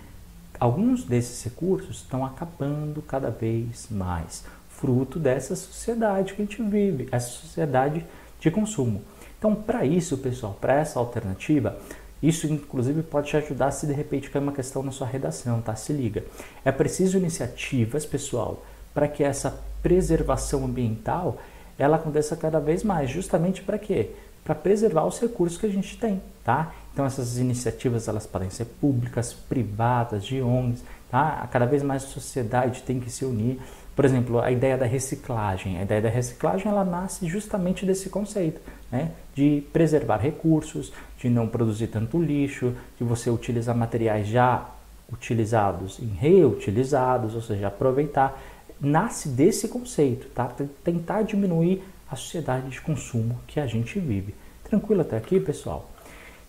Alguns 0.58 1.04
desses 1.04 1.44
recursos 1.44 1.98
estão 1.98 2.26
acabando 2.26 3.02
cada 3.02 3.30
vez 3.30 3.88
mais 3.91 4.46
fruto 4.70 5.20
dessa 5.20 5.56
sociedade 5.56 6.34
que 6.34 6.41
a 6.41 6.46
gente 6.46 6.62
vive, 6.63 7.08
essa 7.12 7.28
sociedade 7.28 8.06
de 8.39 8.50
consumo. 8.52 9.02
Então, 9.38 9.54
para 9.54 9.86
isso, 9.86 10.18
pessoal, 10.18 10.58
para 10.60 10.76
essa 10.76 10.98
alternativa, 10.98 11.78
isso 12.24 12.48
inclusive 12.48 13.04
pode 13.04 13.28
te 13.28 13.38
ajudar 13.38 13.72
se 13.72 13.86
de 13.86 13.94
repente 13.94 14.30
cair 14.30 14.41
uma 14.41 14.52
questão 14.52 14.82
na 14.82 14.91
sua 14.91 15.08
redação, 15.08 15.62
tá? 15.62 15.76
Se 15.76 15.91
liga. 15.91 16.24
É 16.63 16.72
preciso 16.72 17.18
iniciativas, 17.18 18.06
pessoal, 18.06 18.63
para 18.94 19.08
que 19.08 19.24
essa 19.24 19.62
preservação 19.84 20.65
ambiental 20.65 21.38
ela 21.78 21.98
aconteça 21.98 22.36
cada 22.36 22.60
vez 22.60 22.84
mais, 22.84 23.10
justamente 23.10 23.62
para 23.62 23.78
quê? 23.78 24.12
Para 24.44 24.56
preservar 24.56 25.06
os 25.06 25.20
recursos 25.20 25.58
que 25.58 25.66
a 25.66 25.72
gente 25.72 25.98
tem, 25.98 26.22
tá? 26.44 26.74
Então 26.94 27.06
essas 27.06 27.38
iniciativas 27.38 28.08
elas 28.08 28.26
podem 28.26 28.50
ser 28.50 28.66
públicas, 28.66 29.34
privadas, 29.34 30.24
de 30.26 30.42
ONGs, 30.42 30.84
tá? 31.10 31.48
Cada 31.52 31.66
vez 31.66 31.84
mais 31.84 32.04
a 32.04 32.08
sociedade 32.08 32.84
tem 32.84 33.00
que 33.00 33.10
se 33.10 33.26
unir 33.26 33.60
por 33.96 34.04
exemplo, 34.04 34.40
a 34.40 34.52
ideia 34.52 34.78
da 34.78 34.86
reciclagem. 34.86 35.78
A 35.78 35.84
ideia 35.84 36.02
da 36.02 36.10
reciclagem 36.10 36.70
ela 36.70 36.84
nasce 36.84 37.26
justamente 37.28 37.86
desse 37.86 38.10
conceito, 38.10 38.60
né? 38.92 39.12
de 39.34 39.64
preservar 39.72 40.18
recursos, 40.18 40.92
de 41.18 41.30
não 41.30 41.48
produzir 41.48 41.88
tanto 41.88 42.22
lixo, 42.22 42.74
de 42.98 43.04
você 43.06 43.30
utilizar 43.30 43.76
materiais 43.76 44.28
já 44.28 44.70
utilizados 45.12 46.00
em 46.00 46.08
reutilizados, 46.08 47.36
ou 47.36 47.42
seja, 47.42 47.68
aproveitar. 47.68 48.42
Nasce 48.80 49.30
desse 49.30 49.68
conceito, 49.68 50.28
tá? 50.30 50.54
Tentar 50.84 51.22
diminuir 51.24 51.84
a 52.10 52.16
sociedade 52.16 52.70
de 52.70 52.82
consumo 52.82 53.40
que 53.48 53.60
a 53.60 53.68
gente 53.68 54.00
vive. 54.00 54.36
Tranquilo 54.64 55.02
até 55.02 55.18
aqui, 55.18 55.40
pessoal? 55.40 55.90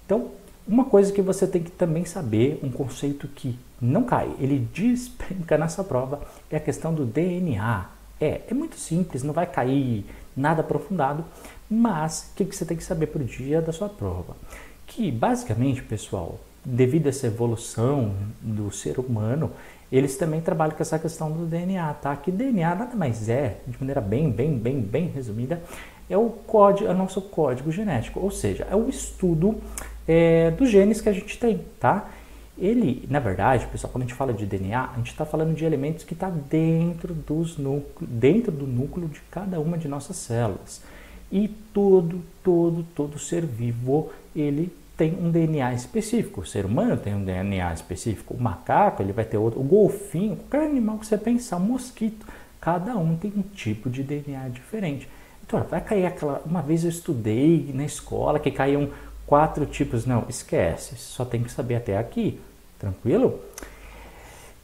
Então, 0.05 0.31
uma 0.67 0.85
coisa 0.85 1.13
que 1.13 1.23
você 1.23 1.47
tem 1.47 1.63
que 1.63 1.71
também 1.71 2.05
saber, 2.05 2.59
um 2.63 2.71
conceito 2.71 3.29
que 3.29 3.59
não 3.81 4.03
cai, 4.05 4.31
ele 4.39 4.59
despenca 4.73 5.57
nessa 5.57 5.85
prova, 5.85 6.21
é 6.51 6.57
a 6.57 6.61
questão 6.61 6.93
do 6.93 7.05
DNA. 7.05 7.87
É, 8.21 8.43
é 8.49 8.55
muito 8.55 8.77
simples, 8.77 9.23
não 9.23 9.33
vai 9.33 9.47
cair 9.47 10.05
nada 10.37 10.61
aprofundado, 10.61 11.25
mas 11.69 12.31
o 12.33 12.37
que, 12.37 12.45
que 12.45 12.57
você 12.57 12.65
tem 12.65 12.77
que 12.77 12.85
saber 12.85 13.07
para 13.07 13.23
o 13.23 13.25
dia 13.25 13.61
da 13.61 13.73
sua 13.73 13.89
prova? 13.89 14.37
Que 14.87 15.11
basicamente, 15.11 15.83
pessoal, 15.83 16.41
devido 16.67 17.07
a 17.07 17.11
essa 17.11 17.29
evolução 17.29 18.13
do 18.43 18.73
ser 18.73 18.99
humano, 18.99 19.53
eles 19.91 20.17
também 20.17 20.41
trabalham 20.41 20.75
com 20.75 20.83
essa 20.83 20.99
questão 20.99 21.31
do 21.31 21.47
DNA, 21.47 21.95
tá? 21.95 22.17
Que 22.17 22.33
DNA 22.33 22.75
nada 22.75 22.97
mais 22.97 23.29
é, 23.29 23.59
de 23.65 23.79
maneira 23.79 24.01
bem, 24.01 24.31
bem, 24.31 24.59
bem, 24.59 24.81
bem 24.81 25.07
resumida, 25.07 25.63
é 26.11 26.19
o 26.19 26.29
código, 26.29 26.89
é 26.89 26.93
o 26.93 26.97
nosso 26.97 27.23
código 27.23 27.71
genético, 27.71 28.19
ou 28.19 28.33
seja, 28.33 28.67
é 28.69 28.75
o 28.75 28.89
estudo 28.89 29.61
é, 30.09 30.51
dos 30.51 30.69
genes 30.69 31.01
que 31.01 31.09
a 31.09 31.13
gente 31.13 31.39
tem, 31.39 31.61
tá? 31.79 32.11
Ele, 32.59 33.07
na 33.09 33.21
verdade, 33.21 33.67
pessoal, 33.67 33.93
quando 33.93 34.03
a 34.03 34.07
gente 34.07 34.17
fala 34.17 34.33
de 34.33 34.45
DNA, 34.45 34.91
a 34.93 34.97
gente 34.97 35.11
está 35.11 35.25
falando 35.25 35.55
de 35.55 35.65
elementos 35.65 36.05
que 36.05 36.15
estão 36.15 36.31
tá 36.31 36.37
dentro, 36.51 37.15
dos 37.15 37.57
núcleo, 37.57 38.09
dentro 38.09 38.51
do 38.51 38.67
núcleo 38.67 39.09
de 39.09 39.21
cada 39.31 39.61
uma 39.61 39.79
de 39.79 39.87
nossas 39.87 40.17
células. 40.17 40.83
E 41.31 41.49
todo, 41.73 42.23
todo, 42.43 42.85
todo 42.95 43.19
ser 43.19 43.45
vivo, 43.45 44.11
ele 44.35 44.73
tem 44.97 45.15
um 45.15 45.31
DNA 45.31 45.75
específico. 45.75 46.41
O 46.41 46.47
ser 46.47 46.65
humano 46.65 46.97
tem 46.97 47.15
um 47.15 47.25
DNA 47.25 47.73
específico. 47.75 48.35
O 48.35 48.41
macaco, 48.41 49.03
ele 49.03 49.13
vai 49.13 49.25
ter 49.25 49.37
outro. 49.37 49.61
O 49.61 49.65
golfinho, 49.65 50.37
qualquer 50.37 50.67
animal 50.67 50.99
que 50.99 51.07
você 51.07 51.19
pensar, 51.19 51.59
o 51.59 51.61
mosquito, 51.61 52.27
cada 52.61 52.97
um 52.97 53.17
tem 53.17 53.33
um 53.37 53.43
tipo 53.43 53.91
de 53.91 54.03
DNA 54.03 54.49
diferente. 54.49 55.09
Então, 55.47 55.63
vai 55.65 55.81
cair 55.81 56.07
aquela. 56.07 56.43
Uma 56.47 56.63
vez 56.63 56.85
eu 56.85 56.91
estudei 56.91 57.71
na 57.75 57.85
escola 57.85 58.41
que 58.41 58.51
caíam 58.51 58.91
quatro 59.27 59.67
tipos. 59.67 60.07
Não, 60.07 60.25
esquece. 60.29 60.97
Só 60.97 61.25
tem 61.25 61.43
que 61.43 61.51
saber 61.51 61.77
até 61.77 61.99
aqui. 61.99 62.41
Tranquilo? 62.79 63.41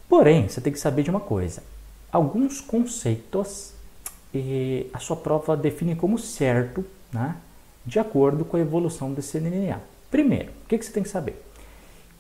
Porém, 0.09 0.49
você 0.49 0.61
tem 0.61 0.73
que 0.73 0.79
saber 0.79 1.03
de 1.03 1.11
uma 1.11 1.21
coisa. 1.21 1.62
Alguns 2.11 2.61
conceitos 2.61 3.73
eh, 4.35 4.87
a 4.92 4.99
sua 4.99 5.16
prova 5.16 5.57
define 5.57 5.95
como 5.95 6.18
certo, 6.18 6.85
né, 7.12 7.37
de 7.85 7.99
acordo 7.99 8.45
com 8.45 8.57
a 8.57 8.61
evolução 8.61 9.12
desse 9.12 9.38
DNA. 9.38 9.79
Primeiro, 10.12 10.51
o 10.51 10.68
que, 10.68 10.77
você 10.77 10.92
tem 10.92 11.03
que 11.03 11.09
saber? 11.09 11.42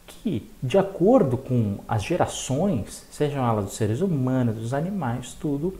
Que, 0.06 0.50
de 0.62 0.78
acordo 0.78 1.36
com 1.36 1.80
as 1.86 2.02
gerações, 2.02 3.06
sejam 3.10 3.46
elas 3.46 3.66
dos 3.66 3.74
seres 3.74 4.00
humanos, 4.00 4.56
dos 4.56 4.72
animais, 4.72 5.36
tudo, 5.38 5.76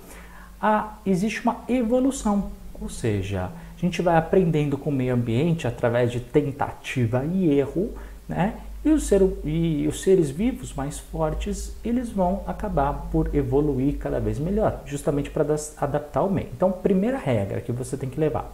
há, 0.60 0.98
existe 1.06 1.40
uma 1.40 1.64
evolução. 1.66 2.50
Ou 2.78 2.90
seja, 2.90 3.44
a 3.46 3.80
gente 3.80 4.02
vai 4.02 4.18
aprendendo 4.18 4.76
com 4.76 4.90
o 4.90 4.92
meio 4.92 5.14
ambiente 5.14 5.66
através 5.66 6.12
de 6.12 6.20
tentativa 6.20 7.24
e 7.24 7.50
erro, 7.58 7.90
né? 8.28 8.58
E 8.84 8.90
os, 8.90 9.04
ser, 9.04 9.22
e 9.42 9.88
os 9.88 10.02
seres 10.02 10.28
vivos 10.28 10.74
mais 10.74 10.98
fortes, 10.98 11.74
eles 11.82 12.10
vão 12.10 12.42
acabar 12.46 13.08
por 13.10 13.34
evoluir 13.34 13.96
cada 13.96 14.20
vez 14.20 14.38
melhor, 14.38 14.82
justamente 14.84 15.30
para 15.30 15.46
adaptar 15.78 16.20
ao 16.20 16.28
meio. 16.28 16.48
Então, 16.54 16.70
primeira 16.70 17.16
regra 17.16 17.62
que 17.62 17.72
você 17.72 17.96
tem 17.96 18.10
que 18.10 18.20
levar, 18.20 18.52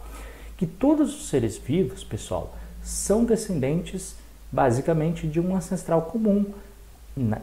que 0.55 0.65
todos 0.65 1.13
os 1.13 1.27
seres 1.27 1.57
vivos, 1.57 2.05
pessoal, 2.05 2.53
são 2.81 3.25
descendentes 3.25 4.15
basicamente 4.51 5.27
de 5.27 5.39
um 5.39 5.55
ancestral 5.55 6.03
comum. 6.03 6.45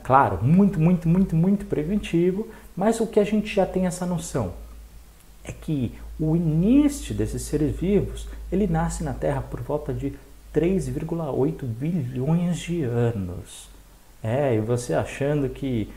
Claro, 0.02 0.42
muito, 0.42 0.80
muito, 0.80 1.08
muito, 1.08 1.36
muito 1.36 1.66
preventivo, 1.66 2.48
mas 2.76 3.00
o 3.00 3.06
que 3.06 3.20
a 3.20 3.24
gente 3.24 3.54
já 3.54 3.66
tem 3.66 3.86
essa 3.86 4.06
noção 4.06 4.54
é 5.44 5.52
que 5.52 5.92
o 6.18 6.34
início 6.34 7.14
desses 7.14 7.42
seres 7.42 7.76
vivos, 7.76 8.26
ele 8.50 8.66
nasce 8.66 9.04
na 9.04 9.12
Terra 9.12 9.42
por 9.42 9.60
volta 9.60 9.92
de 9.92 10.14
3,8 10.54 11.62
bilhões 11.64 12.58
de 12.58 12.82
anos. 12.82 13.68
É, 14.22 14.54
e 14.54 14.60
você 14.60 14.94
achando 14.94 15.48
que 15.48 15.92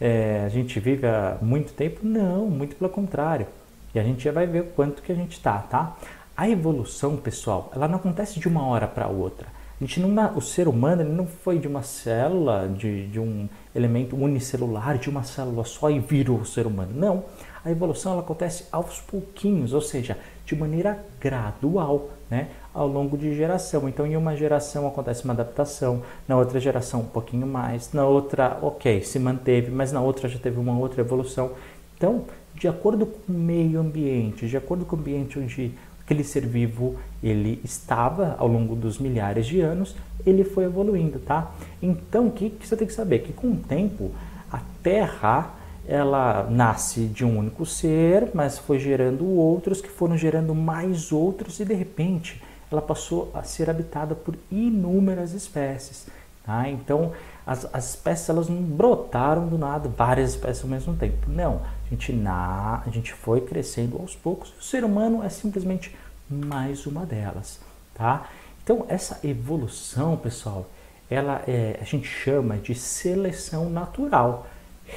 é, 0.00 0.42
a 0.44 0.48
gente 0.48 0.78
vive 0.78 1.06
há 1.06 1.38
muito 1.40 1.72
tempo? 1.72 2.00
Não, 2.02 2.46
muito 2.46 2.76
pelo 2.76 2.90
contrário. 2.90 3.46
E 3.94 3.98
a 3.98 4.02
gente 4.02 4.22
já 4.22 4.32
vai 4.32 4.46
ver 4.46 4.72
quanto 4.76 5.02
que 5.02 5.10
a 5.10 5.14
gente 5.14 5.32
está, 5.32 5.58
tá? 5.58 5.96
A 6.36 6.48
evolução, 6.48 7.16
pessoal, 7.16 7.70
ela 7.72 7.86
não 7.86 7.94
acontece 7.94 8.40
de 8.40 8.48
uma 8.48 8.66
hora 8.66 8.88
para 8.88 9.06
outra. 9.06 9.46
A 9.80 9.84
gente 9.84 10.00
não, 10.00 10.36
o 10.36 10.40
ser 10.40 10.66
humano 10.66 11.02
ele 11.02 11.12
não 11.12 11.28
foi 11.28 11.60
de 11.60 11.68
uma 11.68 11.82
célula, 11.82 12.68
de, 12.68 13.06
de 13.06 13.20
um 13.20 13.48
elemento 13.72 14.16
unicelular, 14.16 14.98
de 14.98 15.08
uma 15.08 15.22
célula 15.22 15.64
só 15.64 15.88
e 15.90 16.00
virou 16.00 16.38
o 16.38 16.44
ser 16.44 16.66
humano. 16.66 16.90
Não. 16.92 17.24
A 17.64 17.70
evolução 17.70 18.12
ela 18.12 18.20
acontece 18.22 18.66
aos 18.72 19.00
pouquinhos, 19.00 19.72
ou 19.72 19.80
seja, 19.80 20.18
de 20.44 20.56
maneira 20.56 20.98
gradual, 21.20 22.10
né, 22.28 22.48
ao 22.74 22.88
longo 22.88 23.16
de 23.16 23.32
geração. 23.36 23.88
Então, 23.88 24.04
em 24.04 24.16
uma 24.16 24.36
geração 24.36 24.88
acontece 24.88 25.24
uma 25.24 25.34
adaptação, 25.34 26.02
na 26.26 26.36
outra 26.36 26.58
geração 26.58 27.00
um 27.00 27.06
pouquinho 27.06 27.46
mais, 27.46 27.92
na 27.92 28.04
outra, 28.04 28.58
ok, 28.60 29.02
se 29.02 29.20
manteve, 29.20 29.70
mas 29.70 29.92
na 29.92 30.00
outra 30.00 30.28
já 30.28 30.38
teve 30.38 30.58
uma 30.58 30.76
outra 30.76 31.00
evolução. 31.00 31.52
Então, 31.96 32.24
de 32.54 32.68
acordo 32.68 33.06
com 33.06 33.32
o 33.32 33.36
meio 33.36 33.80
ambiente, 33.80 34.48
de 34.48 34.56
acordo 34.56 34.84
com 34.84 34.96
o 34.96 34.98
ambiente 34.98 35.38
onde 35.38 35.72
aquele 36.04 36.22
ser 36.22 36.46
vivo 36.46 36.96
ele 37.22 37.60
estava 37.64 38.36
ao 38.38 38.46
longo 38.46 38.76
dos 38.76 38.98
milhares 38.98 39.46
de 39.46 39.60
anos, 39.60 39.96
ele 40.26 40.44
foi 40.44 40.64
evoluindo, 40.64 41.18
tá? 41.18 41.52
Então, 41.82 42.26
o 42.28 42.30
que, 42.30 42.50
que 42.50 42.66
você 42.66 42.76
tem 42.76 42.86
que 42.86 42.92
saber? 42.92 43.20
Que 43.20 43.32
com 43.32 43.52
o 43.52 43.56
tempo, 43.56 44.10
a 44.52 44.60
Terra 44.82 45.54
ela 45.86 46.46
nasce 46.50 47.06
de 47.06 47.24
um 47.24 47.38
único 47.38 47.66
ser, 47.66 48.30
mas 48.32 48.58
foi 48.58 48.78
gerando 48.78 49.26
outros 49.26 49.80
que 49.80 49.88
foram 49.88 50.16
gerando 50.16 50.54
mais 50.54 51.12
outros 51.12 51.60
e 51.60 51.64
de 51.64 51.74
repente 51.74 52.42
ela 52.72 52.80
passou 52.80 53.30
a 53.34 53.42
ser 53.42 53.68
habitada 53.68 54.14
por 54.14 54.34
inúmeras 54.50 55.32
espécies. 55.32 56.06
Tá? 56.42 56.68
Então 56.68 57.12
as, 57.46 57.66
as 57.72 57.90
espécies 57.90 58.28
elas 58.28 58.48
não 58.48 58.62
brotaram 58.62 59.46
do 59.46 59.58
nada, 59.58 59.88
várias 59.88 60.30
espécies 60.30 60.64
ao 60.64 60.70
mesmo 60.70 60.96
tempo. 60.96 61.28
Não, 61.28 61.60
gente, 61.94 62.12
na, 62.12 62.82
a 62.84 62.90
gente 62.90 63.12
foi 63.12 63.40
crescendo 63.40 63.98
aos 63.98 64.14
poucos. 64.14 64.52
O 64.58 64.62
ser 64.62 64.84
humano 64.84 65.22
é 65.22 65.28
simplesmente 65.28 65.94
mais 66.28 66.86
uma 66.86 67.06
delas. 67.06 67.60
Tá? 67.94 68.28
Então 68.62 68.84
essa 68.88 69.20
evolução, 69.26 70.16
pessoal, 70.16 70.68
ela 71.08 71.42
é, 71.46 71.78
a 71.80 71.84
gente 71.84 72.06
chama 72.06 72.56
de 72.58 72.74
seleção 72.74 73.70
natural. 73.70 74.46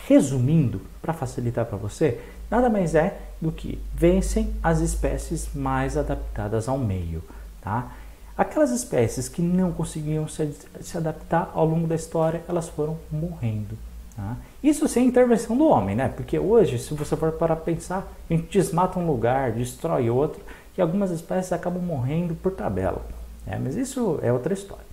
Resumindo, 0.08 0.82
para 1.02 1.14
facilitar 1.14 1.66
para 1.66 1.78
você, 1.78 2.20
nada 2.52 2.70
mais 2.70 2.94
é 2.94 3.18
do 3.40 3.52
que 3.52 3.80
vencem 3.94 4.54
as 4.62 4.80
espécies 4.80 5.54
mais 5.54 5.96
adaptadas 5.96 6.68
ao 6.68 6.78
meio. 6.78 7.24
Tá? 7.62 7.92
Aquelas 8.38 8.72
espécies 8.72 9.30
que 9.30 9.42
não 9.42 9.72
conseguiam 9.72 10.28
se, 10.28 10.54
se 10.82 10.98
adaptar 10.98 11.52
ao 11.54 11.66
longo 11.66 11.88
da 11.88 11.96
história, 11.96 12.44
elas 12.48 12.68
foram 12.68 12.98
morrendo. 13.12 13.78
Tá? 14.18 14.36
Isso 14.64 14.88
sem 14.88 15.06
intervenção 15.06 15.56
do 15.56 15.68
homem, 15.68 15.96
né? 15.96 16.10
Porque 16.10 16.40
hoje, 16.40 16.80
se 16.80 16.92
você 16.96 17.16
for 17.16 17.34
para 17.34 17.56
pensar, 17.56 18.12
a 18.28 18.34
gente 18.34 18.50
desmata 18.50 18.98
um 18.98 19.06
lugar, 19.06 19.52
destrói 19.52 20.10
outro, 20.10 20.42
e 20.76 20.82
algumas 20.82 21.12
espécies 21.12 21.54
acabam 21.54 21.84
morrendo 21.84 22.34
por 22.34 22.52
tabela. 22.52 23.06
Né? 23.46 23.62
Mas 23.64 23.76
isso 23.76 24.20
é 24.24 24.34
outra 24.34 24.56
história. 24.56 24.86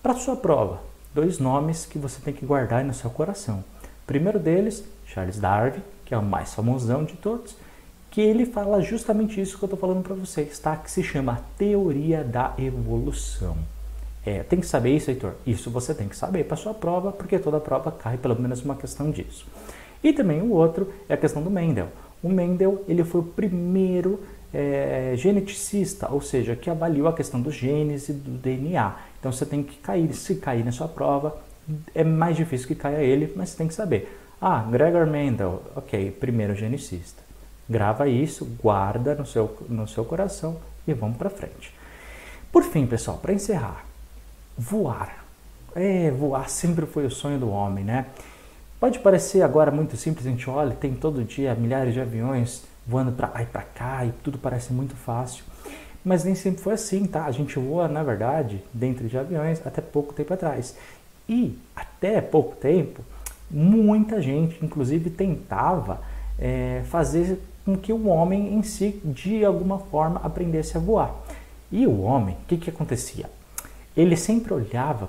Para 0.00 0.14
sua 0.14 0.36
prova, 0.36 0.80
dois 1.12 1.40
nomes 1.40 1.84
que 1.84 1.98
você 1.98 2.20
tem 2.20 2.32
que 2.32 2.46
guardar 2.46 2.84
no 2.84 2.94
seu 2.94 3.10
coração. 3.10 3.64
O 3.82 4.06
primeiro 4.06 4.38
deles, 4.38 4.84
Charles 5.04 5.40
Darwin, 5.40 5.82
que 6.04 6.14
é 6.14 6.18
o 6.18 6.22
mais 6.22 6.54
famosão 6.54 7.02
de 7.02 7.14
todos, 7.14 7.56
que 8.08 8.20
ele 8.20 8.46
fala 8.46 8.80
justamente 8.80 9.40
isso 9.40 9.58
que 9.58 9.64
eu 9.64 9.66
estou 9.66 9.80
falando 9.80 10.04
para 10.04 10.14
vocês, 10.14 10.56
tá? 10.60 10.76
Que 10.76 10.88
se 10.88 11.02
chama 11.02 11.40
teoria 11.58 12.22
da 12.22 12.54
evolução. 12.56 13.56
É, 14.26 14.42
tem 14.42 14.58
que 14.58 14.66
saber 14.66 14.96
isso, 14.96 15.10
Heitor? 15.10 15.34
Isso 15.46 15.70
você 15.70 15.94
tem 15.94 16.08
que 16.08 16.16
saber 16.16 16.44
para 16.44 16.56
sua 16.56 16.72
prova, 16.72 17.12
porque 17.12 17.38
toda 17.38 17.60
prova 17.60 17.92
cai 17.92 18.16
pelo 18.16 18.40
menos 18.40 18.62
uma 18.64 18.74
questão 18.74 19.10
disso. 19.10 19.46
E 20.02 20.12
também 20.12 20.40
o 20.40 20.52
outro 20.52 20.92
é 21.08 21.14
a 21.14 21.16
questão 21.16 21.42
do 21.42 21.50
Mendel. 21.50 21.88
O 22.22 22.28
Mendel 22.28 22.82
ele 22.88 23.04
foi 23.04 23.20
o 23.20 23.24
primeiro 23.24 24.20
é, 24.52 25.12
geneticista, 25.16 26.10
ou 26.10 26.20
seja, 26.20 26.56
que 26.56 26.70
avaliou 26.70 27.08
a 27.08 27.12
questão 27.12 27.40
dos 27.40 27.54
genes 27.54 28.08
e 28.08 28.12
do 28.12 28.30
DNA. 28.38 28.96
Então 29.18 29.30
você 29.32 29.44
tem 29.44 29.62
que 29.62 29.76
cair, 29.78 30.12
se 30.14 30.36
cair 30.36 30.64
na 30.64 30.72
sua 30.72 30.88
prova, 30.88 31.36
é 31.94 32.04
mais 32.04 32.36
difícil 32.36 32.68
que 32.68 32.74
caia 32.74 33.02
ele, 33.02 33.32
mas 33.36 33.50
você 33.50 33.58
tem 33.58 33.68
que 33.68 33.74
saber. 33.74 34.20
Ah, 34.40 34.62
Gregor 34.70 35.06
Mendel, 35.06 35.62
ok, 35.74 36.10
primeiro 36.12 36.54
genicista. 36.54 37.22
Grava 37.68 38.08
isso, 38.08 38.44
guarda 38.62 39.14
no 39.14 39.24
seu, 39.24 39.56
no 39.68 39.88
seu 39.88 40.04
coração 40.04 40.58
e 40.86 40.92
vamos 40.92 41.16
para 41.16 41.30
frente. 41.30 41.74
Por 42.52 42.62
fim, 42.62 42.86
pessoal, 42.86 43.18
para 43.18 43.32
encerrar, 43.32 43.84
voar. 44.56 45.24
É, 45.74 46.10
voar 46.10 46.48
sempre 46.48 46.86
foi 46.86 47.04
o 47.06 47.10
sonho 47.10 47.38
do 47.38 47.50
homem, 47.50 47.84
né? 47.84 48.06
Pode 48.78 48.98
parecer 48.98 49.42
agora 49.42 49.70
muito 49.70 49.96
simples, 49.96 50.26
a 50.26 50.30
gente 50.30 50.48
olha, 50.48 50.74
tem 50.74 50.94
todo 50.94 51.24
dia 51.24 51.54
milhares 51.54 51.94
de 51.94 52.00
aviões 52.00 52.62
voando 52.86 53.12
para 53.12 53.28
lá 53.28 53.42
e 53.42 53.46
para 53.46 53.62
cá 53.62 54.04
e 54.04 54.12
tudo 54.22 54.38
parece 54.38 54.72
muito 54.72 54.94
fácil. 54.94 55.44
Mas 56.04 56.22
nem 56.22 56.34
sempre 56.34 56.60
foi 56.60 56.74
assim, 56.74 57.06
tá? 57.06 57.24
A 57.24 57.32
gente 57.32 57.58
voa, 57.58 57.88
na 57.88 58.02
verdade, 58.02 58.62
dentro 58.72 59.08
de 59.08 59.16
aviões 59.16 59.66
até 59.66 59.80
pouco 59.80 60.12
tempo 60.12 60.34
atrás. 60.34 60.76
E 61.26 61.58
até 61.74 62.20
pouco 62.20 62.54
tempo, 62.56 63.02
muita 63.50 64.20
gente, 64.20 64.62
inclusive, 64.62 65.08
tentava 65.08 66.02
é, 66.38 66.82
fazer 66.90 67.40
com 67.64 67.76
que 67.78 67.92
o 67.92 68.06
homem 68.08 68.52
em 68.54 68.62
si, 68.62 69.00
de 69.02 69.44
alguma 69.44 69.78
forma, 69.78 70.20
aprendesse 70.22 70.76
a 70.76 70.80
voar. 70.80 71.14
E 71.72 71.86
o 71.86 72.02
homem, 72.02 72.34
o 72.34 72.46
que, 72.46 72.58
que 72.58 72.68
acontecia? 72.68 73.30
Ele 73.96 74.16
sempre 74.16 74.52
olhava 74.52 75.08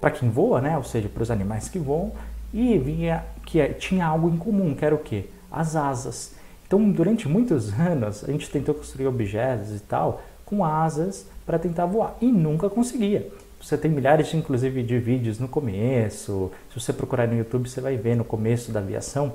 para 0.00 0.10
quem 0.10 0.28
voa, 0.28 0.60
né? 0.60 0.76
ou 0.76 0.84
seja, 0.84 1.08
para 1.08 1.22
os 1.22 1.30
animais 1.30 1.68
que 1.68 1.78
voam, 1.78 2.12
e 2.52 2.76
via 2.78 3.24
que 3.44 3.66
tinha 3.74 4.06
algo 4.06 4.28
em 4.28 4.36
comum, 4.36 4.74
que 4.74 4.84
era 4.84 4.94
o 4.94 4.98
quê? 4.98 5.26
As 5.50 5.76
asas. 5.76 6.34
Então, 6.66 6.90
durante 6.90 7.28
muitos 7.28 7.72
anos, 7.78 8.24
a 8.24 8.32
gente 8.32 8.50
tentou 8.50 8.74
construir 8.74 9.06
objetos 9.06 9.74
e 9.76 9.80
tal 9.80 10.22
com 10.44 10.64
asas 10.64 11.26
para 11.44 11.58
tentar 11.58 11.86
voar 11.86 12.16
e 12.20 12.26
nunca 12.26 12.70
conseguia. 12.70 13.28
Você 13.60 13.76
tem 13.76 13.90
milhares, 13.90 14.32
inclusive, 14.34 14.82
de 14.82 14.98
vídeos 14.98 15.38
no 15.38 15.48
começo. 15.48 16.52
Se 16.72 16.80
você 16.80 16.92
procurar 16.92 17.26
no 17.26 17.36
YouTube, 17.36 17.68
você 17.68 17.80
vai 17.80 17.96
ver 17.96 18.14
no 18.14 18.24
começo 18.24 18.70
da 18.70 18.80
aviação 18.80 19.32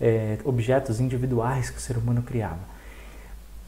é, 0.00 0.38
objetos 0.44 1.00
individuais 1.00 1.70
que 1.70 1.78
o 1.78 1.80
ser 1.80 1.96
humano 1.96 2.22
criava. 2.22 2.58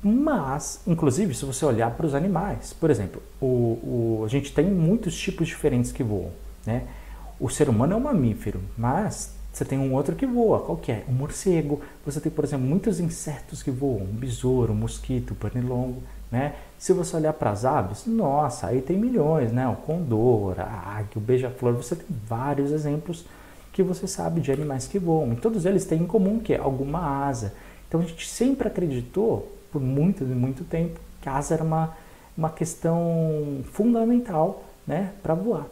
Mas, 0.02 0.80
inclusive, 0.86 1.34
se 1.34 1.44
você 1.44 1.64
olhar 1.64 1.92
para 1.92 2.06
os 2.06 2.14
animais, 2.14 2.72
por 2.72 2.90
exemplo, 2.90 3.22
o, 3.40 3.46
o, 3.46 4.22
a 4.24 4.28
gente 4.28 4.52
tem 4.52 4.66
muitos 4.66 5.16
tipos 5.16 5.46
diferentes 5.46 5.92
que 5.92 6.02
voam. 6.02 6.30
Né? 6.66 6.84
O 7.38 7.48
ser 7.48 7.68
humano 7.68 7.92
é 7.92 7.96
um 7.96 8.00
mamífero, 8.00 8.60
mas 8.76 9.32
você 9.52 9.64
tem 9.64 9.78
um 9.78 9.94
outro 9.94 10.16
que 10.16 10.26
voa, 10.26 10.60
qual 10.60 10.78
que 10.78 10.90
é? 10.90 11.04
O 11.06 11.12
morcego. 11.12 11.80
Você 12.06 12.20
tem, 12.20 12.32
por 12.32 12.44
exemplo, 12.44 12.66
muitos 12.66 12.98
insetos 12.98 13.62
que 13.62 13.70
voam, 13.70 14.02
um 14.02 14.14
besouro, 14.14 14.72
um 14.72 14.76
mosquito, 14.76 15.34
um 15.34 15.36
pernilongo. 15.36 16.02
Né? 16.30 16.54
Se 16.78 16.92
você 16.94 17.14
olhar 17.16 17.34
para 17.34 17.50
as 17.50 17.64
aves, 17.64 18.06
nossa, 18.06 18.68
aí 18.68 18.80
tem 18.80 18.96
milhões, 18.96 19.52
né? 19.52 19.68
O 19.68 19.76
condor, 19.76 20.58
a 20.58 20.96
águia, 20.96 21.12
o 21.16 21.20
beija-flor, 21.20 21.74
você 21.74 21.94
tem 21.94 22.06
vários 22.26 22.72
exemplos 22.72 23.26
que 23.72 23.82
você 23.82 24.06
sabe 24.06 24.40
de 24.40 24.50
animais 24.50 24.86
que 24.86 24.98
voam. 24.98 25.32
E 25.34 25.36
todos 25.36 25.66
eles 25.66 25.84
têm 25.84 26.02
em 26.02 26.06
comum 26.06 26.40
que 26.40 26.54
é 26.54 26.58
alguma 26.58 27.26
asa. 27.26 27.52
Então 27.86 28.00
a 28.00 28.04
gente 28.04 28.26
sempre 28.26 28.66
acreditou, 28.66 29.52
por 29.72 29.80
muito 29.80 30.22
e 30.22 30.26
muito 30.26 30.64
tempo, 30.64 31.00
que 31.20 31.28
a 31.28 31.36
asa 31.36 31.54
era 31.54 31.64
uma, 31.64 31.96
uma 32.36 32.50
questão 32.50 33.62
fundamental 33.72 34.64
né, 34.86 35.12
para 35.22 35.34
voar. 35.34 35.66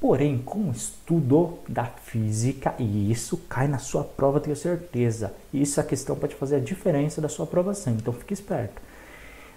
Porém, 0.00 0.38
com 0.38 0.68
o 0.68 0.72
estudo 0.72 1.58
da 1.66 1.84
física, 1.84 2.74
e 2.78 3.10
isso 3.10 3.38
cai 3.48 3.66
na 3.66 3.78
sua 3.78 4.04
prova, 4.04 4.40
tenho 4.40 4.56
certeza. 4.56 5.32
Isso 5.54 5.80
é 5.80 5.82
a 5.82 5.86
questão 5.86 6.16
pode 6.16 6.34
fazer 6.34 6.56
a 6.56 6.60
diferença 6.60 7.20
da 7.20 7.28
sua 7.28 7.44
aprovação, 7.44 7.94
então 7.94 8.12
fique 8.12 8.34
esperto 8.34 8.80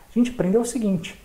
a 0.10 0.20
gente 0.20 0.32
aprendeu 0.32 0.62
o 0.62 0.66
seguinte, 0.66 1.20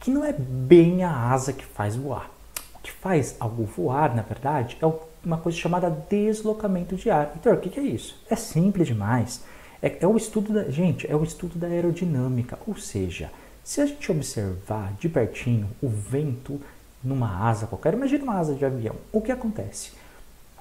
que 0.00 0.10
não 0.10 0.24
é 0.24 0.32
bem 0.32 1.04
a 1.04 1.30
asa 1.30 1.52
que 1.52 1.64
faz 1.64 1.94
voar. 1.94 2.30
O 2.74 2.78
que 2.78 2.90
faz 2.90 3.36
algo 3.38 3.64
voar, 3.64 4.14
na 4.16 4.22
verdade, 4.22 4.78
é 4.80 4.86
uma 5.24 5.36
coisa 5.36 5.58
chamada 5.58 5.90
deslocamento 5.90 6.96
de 6.96 7.10
ar. 7.10 7.32
Então, 7.36 7.52
o 7.52 7.58
que 7.58 7.78
é 7.78 7.82
isso? 7.82 8.16
É 8.30 8.36
simples 8.36 8.86
demais. 8.86 9.44
É, 9.82 9.98
é 10.00 10.06
o 10.06 10.16
estudo 10.16 10.52
da 10.52 10.70
gente, 10.70 11.10
é 11.10 11.14
o 11.14 11.22
estudo 11.22 11.58
da 11.58 11.68
aerodinâmica, 11.68 12.58
ou 12.66 12.76
seja, 12.76 13.30
se 13.62 13.80
a 13.80 13.86
gente 13.86 14.10
observar 14.10 14.92
de 14.94 15.08
pertinho 15.08 15.68
o 15.80 15.88
vento 15.88 16.60
numa 17.02 17.48
asa 17.48 17.66
qualquer, 17.66 17.94
imagine 17.94 18.22
uma 18.22 18.38
asa 18.38 18.54
de 18.54 18.64
avião, 18.64 18.96
o 19.12 19.20
que 19.20 19.30
acontece? 19.30 19.92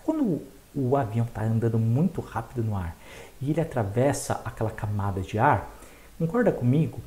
Quando 0.03 0.41
o 0.75 0.95
avião 0.95 1.25
está 1.25 1.43
andando 1.43 1.79
muito 1.79 2.21
rápido 2.21 2.63
no 2.63 2.75
ar 2.75 2.95
e 3.41 3.49
ele 3.49 3.61
atravessa 3.61 4.41
aquela 4.45 4.69
camada 4.69 5.21
de 5.21 5.39
ar, 5.39 5.75
concorda 6.19 6.51
comigo 6.51 6.99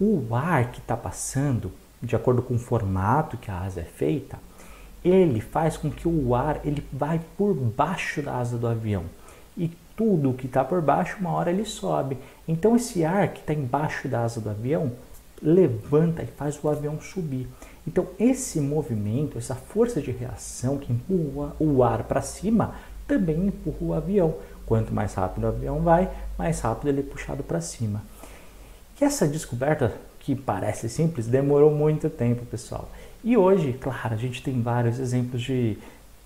o 0.00 0.34
ar 0.34 0.72
que 0.72 0.80
está 0.80 0.96
passando, 0.96 1.70
de 2.02 2.16
acordo 2.16 2.40
com 2.42 2.54
o 2.54 2.58
formato 2.58 3.36
que 3.36 3.50
a 3.50 3.60
asa 3.60 3.80
é 3.80 3.84
feita, 3.84 4.38
ele 5.04 5.40
faz 5.40 5.76
com 5.76 5.90
que 5.90 6.08
o 6.08 6.34
ar 6.34 6.60
ele 6.64 6.86
vai 6.92 7.20
por 7.36 7.54
baixo 7.54 8.22
da 8.22 8.36
asa 8.36 8.56
do 8.56 8.66
avião. 8.66 9.04
Tudo 10.02 10.32
que 10.32 10.46
está 10.46 10.64
por 10.64 10.82
baixo, 10.82 11.18
uma 11.20 11.30
hora 11.30 11.52
ele 11.52 11.64
sobe. 11.64 12.18
Então 12.48 12.74
esse 12.74 13.04
ar 13.04 13.28
que 13.28 13.38
está 13.38 13.54
embaixo 13.54 14.08
da 14.08 14.24
asa 14.24 14.40
do 14.40 14.50
avião 14.50 14.90
levanta 15.40 16.24
e 16.24 16.26
faz 16.26 16.58
o 16.60 16.68
avião 16.68 17.00
subir. 17.00 17.46
Então 17.86 18.08
esse 18.18 18.60
movimento, 18.60 19.38
essa 19.38 19.54
força 19.54 20.02
de 20.02 20.10
reação 20.10 20.76
que 20.76 20.92
empurra 20.92 21.54
o 21.60 21.84
ar 21.84 22.02
para 22.02 22.20
cima, 22.20 22.74
também 23.06 23.46
empurra 23.46 23.76
o 23.80 23.94
avião. 23.94 24.34
Quanto 24.66 24.92
mais 24.92 25.14
rápido 25.14 25.44
o 25.44 25.46
avião 25.46 25.82
vai, 25.82 26.10
mais 26.36 26.58
rápido 26.58 26.88
ele 26.88 26.98
é 26.98 27.04
puxado 27.04 27.44
para 27.44 27.60
cima. 27.60 28.02
E 29.00 29.04
essa 29.04 29.28
descoberta, 29.28 29.92
que 30.18 30.34
parece 30.34 30.88
simples, 30.88 31.28
demorou 31.28 31.70
muito 31.70 32.10
tempo, 32.10 32.44
pessoal. 32.44 32.88
E 33.22 33.36
hoje, 33.36 33.72
claro, 33.74 34.14
a 34.14 34.16
gente 34.16 34.42
tem 34.42 34.60
vários 34.60 34.98
exemplos 34.98 35.40
de 35.42 35.78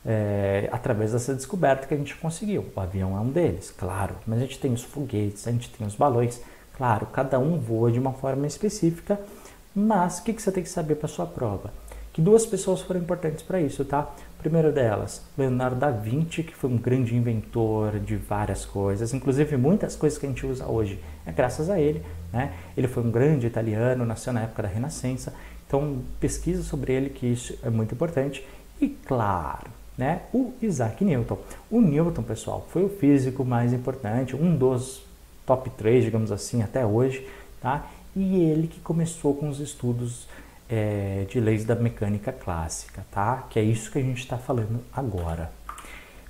é, 0.07 0.69
através 0.71 1.12
dessa 1.12 1.35
descoberta 1.35 1.87
que 1.87 1.95
a 1.95 1.97
gente 1.97 2.14
conseguiu. 2.16 2.64
O 2.75 2.81
avião 2.81 3.16
é 3.16 3.21
um 3.21 3.31
deles, 3.31 3.75
claro, 3.77 4.14
mas 4.27 4.38
a 4.38 4.42
gente 4.42 4.59
tem 4.59 4.73
os 4.73 4.83
foguetes, 4.83 5.47
a 5.49 5.51
gente 5.51 5.69
tem 5.71 5.87
os 5.87 5.97
balões, 5.97 6.40
claro, 6.77 7.07
cada 7.07 7.38
um 7.38 7.59
voa 7.59 7.90
de 7.90 7.99
uma 7.99 8.12
forma 8.12 8.47
específica, 8.47 9.19
mas 9.75 10.19
o 10.19 10.25
que, 10.25 10.33
que 10.33 10.40
você 10.40 10.53
tem 10.53 10.62
que 10.62 10.69
saber 10.69 10.95
para 10.95 11.09
sua 11.09 11.27
prova? 11.27 11.73
Que 12.12 12.23
duas 12.23 12.47
pessoas 12.47 12.81
foram 12.81 13.01
importantes 13.01 13.42
para 13.42 13.61
isso, 13.61 13.85
tá? 13.85 14.09
Primeiro 14.38 14.73
delas, 14.73 15.23
Leonardo 15.37 15.77
da 15.77 15.90
Vinci, 15.90 16.42
que 16.42 16.55
foi 16.55 16.71
um 16.71 16.79
grande 16.79 17.14
inventor 17.14 17.99
de 17.99 18.16
várias 18.16 18.64
coisas, 18.64 19.12
inclusive 19.12 19.57
muitas 19.57 19.97
coisas 19.97 20.19
que 20.19 20.25
a 20.25 20.29
gente 20.29 20.47
usa 20.47 20.66
hoje 20.66 20.99
é 21.27 21.33
graças 21.33 21.69
a 21.69 21.79
ele, 21.79 22.03
né? 22.33 22.55
Ele 22.77 22.88
foi 22.88 23.03
um 23.03 23.11
grande 23.11 23.47
italiano, 23.47 24.07
nasceu 24.07 24.33
na 24.33 24.42
época 24.42 24.62
da 24.62 24.69
Renascença, 24.69 25.35
então, 25.66 26.01
pesquisa 26.21 26.62
sobre 26.62 26.92
ele, 26.92 27.11
que 27.11 27.27
isso 27.27 27.59
é 27.62 27.69
muito 27.69 27.92
importante. 27.92 28.47
E 28.81 28.88
claro, 28.88 29.71
né, 29.97 30.23
o 30.33 30.53
Isaac 30.61 31.05
Newton. 31.05 31.39
O 31.71 31.81
Newton, 31.81 32.23
pessoal, 32.23 32.67
foi 32.71 32.85
o 32.85 32.89
físico 32.89 33.45
mais 33.45 33.73
importante, 33.73 34.37
um 34.37 34.57
dos 34.57 35.03
top 35.45 35.71
3, 35.71 36.05
digamos 36.05 36.33
assim, 36.33 36.63
até 36.63 36.85
hoje, 36.85 37.27
tá? 37.61 37.87
E 38.15 38.37
ele 38.43 38.67
que 38.67 38.81
começou 38.81 39.35
com 39.35 39.49
os 39.49 39.61
estudos 39.61 40.27
é, 40.69 41.27
de 41.29 41.39
leis 41.39 41.65
da 41.65 41.75
mecânica 41.75 42.33
clássica, 42.33 43.07
tá? 43.11 43.45
Que 43.49 43.59
é 43.59 43.63
isso 43.63 43.91
que 43.91 43.99
a 43.99 44.03
gente 44.03 44.19
está 44.19 44.37
falando 44.37 44.83
agora. 44.93 45.51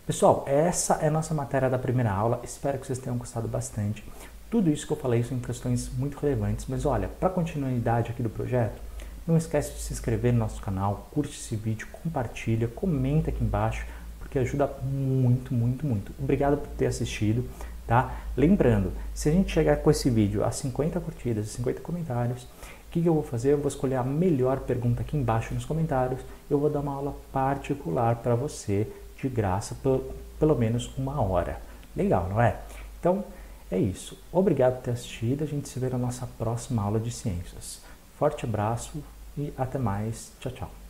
Pessoal, 0.07 0.45
essa 0.47 0.95
é 1.03 1.09
a 1.09 1.11
nossa 1.11 1.35
matéria 1.35 1.69
da 1.69 1.79
primeira 1.79 2.13
aula. 2.13 2.41
Espero 2.45 2.79
que 2.79 2.87
vocês 2.87 2.99
tenham 2.99 3.17
gostado 3.17 3.49
bastante. 3.49 4.05
Tudo 4.49 4.71
isso 4.71 4.87
que 4.87 4.93
eu 4.93 4.97
falei 4.97 5.25
são 5.25 5.39
questões 5.41 5.91
muito 5.99 6.17
relevantes, 6.19 6.67
mas 6.69 6.87
olha, 6.87 7.09
para 7.09 7.29
continuidade 7.29 8.11
aqui 8.11 8.23
do 8.23 8.31
projeto, 8.31 8.81
não 9.27 9.37
esquece 9.37 9.73
de 9.73 9.81
se 9.81 9.93
inscrever 9.93 10.33
no 10.33 10.39
nosso 10.39 10.61
canal, 10.61 11.09
curte 11.13 11.37
esse 11.37 11.57
vídeo, 11.57 11.89
compartilha, 12.03 12.69
comenta 12.69 13.31
aqui 13.31 13.43
embaixo, 13.43 13.85
porque 14.19 14.39
ajuda 14.39 14.71
muito, 14.83 15.53
muito, 15.53 15.87
muito. 15.87 16.13
Obrigado 16.19 16.59
por 16.59 16.69
ter 16.69 16.87
assistido, 16.87 17.49
tá? 17.87 18.15
Lembrando, 18.37 18.93
se 19.15 19.29
a 19.29 19.33
gente 19.33 19.53
chegar 19.53 19.79
com 19.79 19.91
esse 19.91 20.09
vídeo 20.11 20.45
a 20.45 20.51
50 20.51 21.01
curtidas 21.01 21.47
e 21.47 21.51
50 21.51 21.81
comentários, 21.81 22.43
o 22.45 22.91
que, 22.91 23.03
que 23.03 23.09
eu 23.09 23.15
vou 23.15 23.23
fazer? 23.23 23.53
Eu 23.53 23.59
vou 23.59 23.69
escolher 23.69 23.97
a 23.97 24.05
melhor 24.05 24.61
pergunta 24.61 25.03
aqui 25.03 25.17
embaixo 25.17 25.53
nos 25.53 25.65
comentários. 25.65 26.21
Eu 26.49 26.59
vou 26.59 26.71
dar 26.71 26.81
uma 26.81 26.95
aula 26.95 27.15
particular 27.33 28.17
para 28.17 28.35
você, 28.35 28.87
de 29.21 29.29
graça, 29.29 29.75
por 29.83 30.03
pelo 30.39 30.55
menos 30.55 30.91
uma 30.97 31.21
hora. 31.21 31.61
Legal, 31.95 32.29
não 32.29 32.41
é? 32.41 32.57
Então, 33.01 33.25
é 33.71 33.79
isso. 33.79 34.19
Obrigado 34.33 34.77
por 34.77 34.83
ter 34.83 34.91
assistido. 34.93 35.45
A 35.45 35.47
gente 35.47 35.69
se 35.69 35.79
vê 35.79 35.89
na 35.89 35.99
nossa 35.99 36.27
próxima 36.39 36.83
aula 36.83 37.01
de 37.01 37.11
ciências. 37.11 37.81
Forte 38.19 38.45
abraço, 38.45 39.03
e 39.37 39.53
até 39.57 39.79
mais. 39.79 40.33
Tchau, 40.41 40.53
tchau. 40.53 40.86